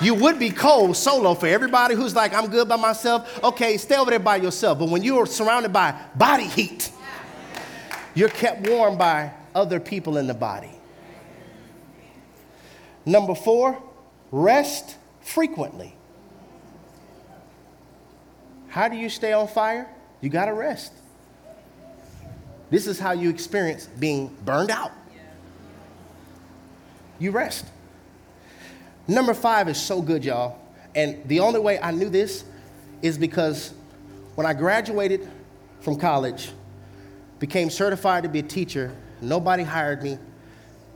[0.00, 3.42] You would be cold solo for everybody who's like, I'm good by myself.
[3.44, 4.78] Okay, stay over there by yourself.
[4.78, 6.90] But when you're surrounded by body heat,
[8.14, 10.70] you're kept warm by other people in the body.
[13.06, 13.80] Number four,
[14.32, 15.94] rest frequently.
[18.68, 19.88] How do you stay on fire?
[20.20, 20.92] You got to rest.
[22.72, 24.92] This is how you experience being burned out.
[27.18, 27.66] You rest.
[29.06, 30.58] Number five is so good, y'all.
[30.94, 32.44] And the only way I knew this
[33.02, 33.74] is because
[34.36, 35.28] when I graduated
[35.80, 36.50] from college,
[37.40, 40.16] became certified to be a teacher, nobody hired me.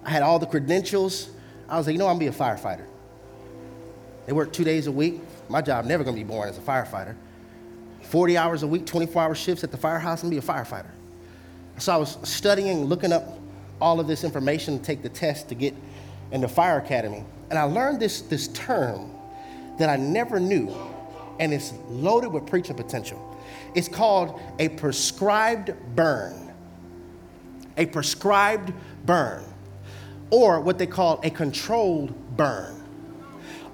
[0.03, 1.29] I had all the credentials,
[1.69, 2.87] I was like, you know, I'm gonna be a firefighter.
[4.25, 5.21] They work two days a week.
[5.51, 7.15] My job never gonna be boring as a firefighter.
[8.05, 10.96] 40 hours a week, 24 hour shifts at the firehouse and be a firefighter.
[11.79, 13.39] So I was studying, looking up
[13.81, 15.75] all of this information to take the test to get
[16.33, 17.25] in the fire academy.
[17.51, 19.11] And I learned this, this term
[19.79, 20.75] that I never knew,
[21.39, 23.39] and it's loaded with preaching potential.
[23.75, 26.55] It's called a prescribed burn.
[27.77, 28.73] A prescribed
[29.05, 29.45] burn,
[30.31, 32.83] or what they call a controlled burn.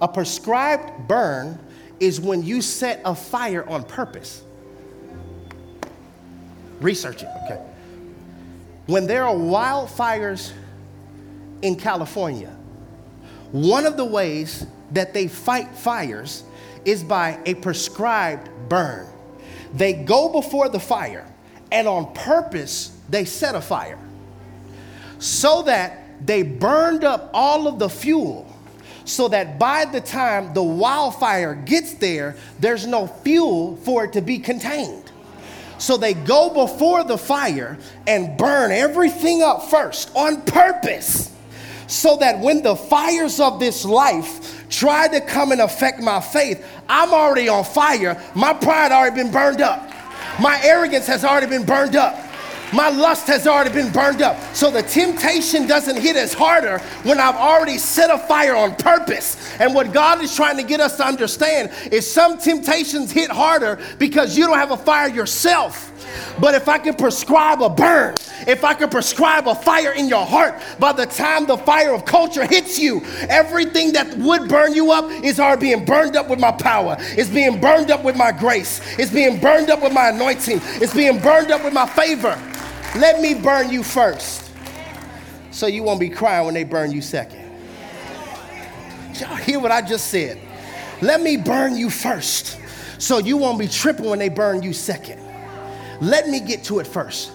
[0.00, 1.57] A prescribed burn
[2.00, 4.42] is when you set a fire on purpose.
[6.80, 7.62] Research it, okay?
[8.93, 10.53] When there are wildfires
[11.62, 12.55] in California,
[13.51, 16.45] one of the ways that they fight fires
[16.84, 19.07] is by a prescribed burn.
[19.72, 21.26] They go before the fire
[21.70, 23.99] and on purpose they set a fire
[25.18, 28.47] so that they burned up all of the fuel
[29.07, 34.20] so that by the time the wildfire gets there, there's no fuel for it to
[34.20, 35.12] be contained.
[35.83, 37.76] So they go before the fire
[38.07, 41.35] and burn everything up first on purpose
[41.89, 46.64] so that when the fires of this life try to come and affect my faith,
[46.89, 48.22] I'm already on fire.
[48.37, 49.93] My pride already been burned up.
[50.41, 52.14] My arrogance has already been burned up.
[52.73, 54.41] My lust has already been burned up.
[54.55, 59.37] So the temptation doesn't hit as harder when I've already set a fire on purpose.
[59.59, 63.79] And what God is trying to get us to understand is some temptations hit harder
[63.99, 65.91] because you don't have a fire yourself.
[66.41, 68.14] But if I can prescribe a burn,
[68.47, 72.05] if I can prescribe a fire in your heart, by the time the fire of
[72.05, 76.41] culture hits you, everything that would burn you up is already being burned up with
[76.41, 76.97] my power.
[77.01, 78.81] It's being burned up with my grace.
[78.99, 80.61] It's being burned up with my anointing.
[80.81, 82.39] It's being burned up with my favor.
[82.97, 84.51] Let me burn you first
[85.51, 87.40] so you won't be crying when they burn you second.
[89.18, 90.38] Y'all hear what I just said?
[91.01, 92.59] Let me burn you first
[92.99, 95.20] so you won't be tripping when they burn you second.
[96.01, 97.32] Let me get to it first.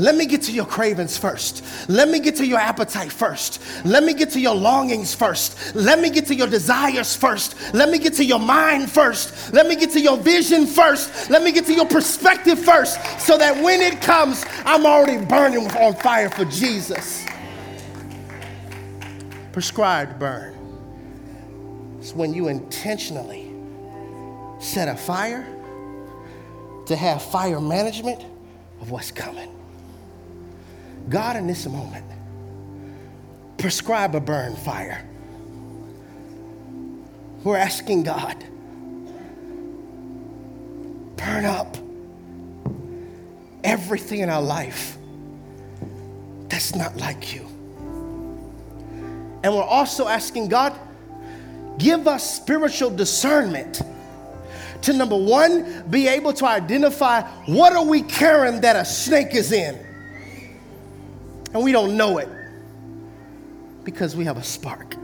[0.00, 1.62] Let me get to your cravings first.
[1.86, 3.60] Let me get to your appetite first.
[3.84, 5.74] Let me get to your longings first.
[5.74, 7.54] Let me get to your desires first.
[7.74, 9.52] Let me get to your mind first.
[9.52, 11.28] Let me get to your vision first.
[11.28, 15.70] Let me get to your perspective first so that when it comes, I'm already burning
[15.72, 17.26] on fire for Jesus.
[19.52, 20.56] Prescribed burn.
[21.98, 23.52] It's when you intentionally
[24.60, 25.46] set a fire
[26.86, 28.24] to have fire management
[28.80, 29.59] of what's coming.
[31.10, 32.04] God, in this moment,
[33.58, 35.04] prescribe a burn fire.
[37.42, 38.36] We're asking God,
[41.16, 41.76] burn up
[43.64, 44.96] everything in our life
[46.48, 47.44] that's not like you.
[49.42, 50.78] And we're also asking God,
[51.76, 53.82] give us spiritual discernment
[54.82, 59.50] to number one, be able to identify what are we carrying that a snake is
[59.50, 59.89] in
[61.52, 62.28] and we don't know it
[63.84, 64.94] because we have a spark.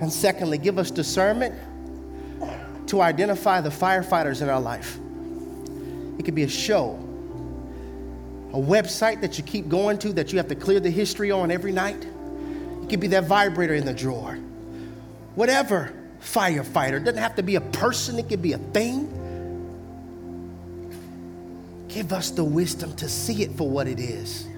[0.00, 1.54] And secondly, give us discernment
[2.88, 4.98] to identify the firefighters in our life.
[6.18, 6.98] It could be a show,
[8.52, 11.50] a website that you keep going to that you have to clear the history on
[11.50, 12.06] every night.
[12.82, 14.34] It could be that vibrator in the drawer.
[15.34, 19.16] Whatever firefighter, it doesn't have to be a person, it could be a thing.
[21.88, 24.49] Give us the wisdom to see it for what it is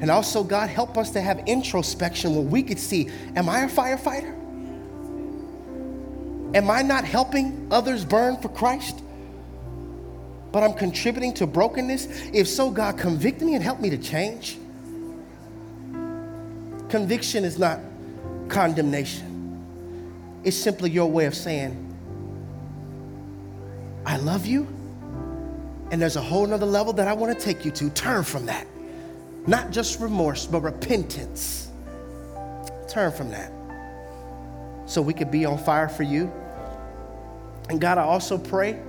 [0.00, 3.68] and also, God, help us to have introspection where we could see Am I a
[3.68, 4.34] firefighter?
[6.54, 9.02] Am I not helping others burn for Christ?
[10.52, 12.06] But I'm contributing to brokenness?
[12.32, 14.56] If so, God, convict me and help me to change.
[16.88, 17.80] Conviction is not
[18.48, 19.58] condemnation,
[20.44, 21.80] it's simply your way of saying,
[24.06, 24.68] I love you,
[25.90, 27.90] and there's a whole nother level that I want to take you to.
[27.90, 28.66] Turn from that.
[29.46, 31.68] Not just remorse, but repentance.
[32.88, 33.52] Turn from that.
[34.86, 36.32] So we could be on fire for you.
[37.68, 38.80] And God, I also pray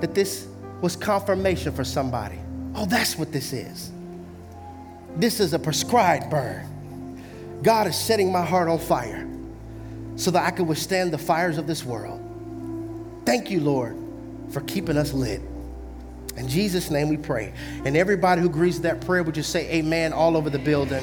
[0.00, 0.46] that this
[0.80, 2.38] was confirmation for somebody.
[2.74, 3.92] Oh, that's what this is.
[5.16, 6.68] This is a prescribed burn.
[7.62, 9.28] God is setting my heart on fire
[10.16, 12.20] so that I can withstand the fires of this world.
[13.24, 13.96] Thank you, Lord,
[14.50, 15.40] for keeping us lit.
[16.36, 17.52] In Jesus' name we pray.
[17.84, 21.02] And everybody who agrees with that prayer would just say amen all over the building.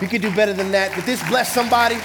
[0.00, 0.94] You can do better than that.
[0.94, 1.96] Did this bless somebody?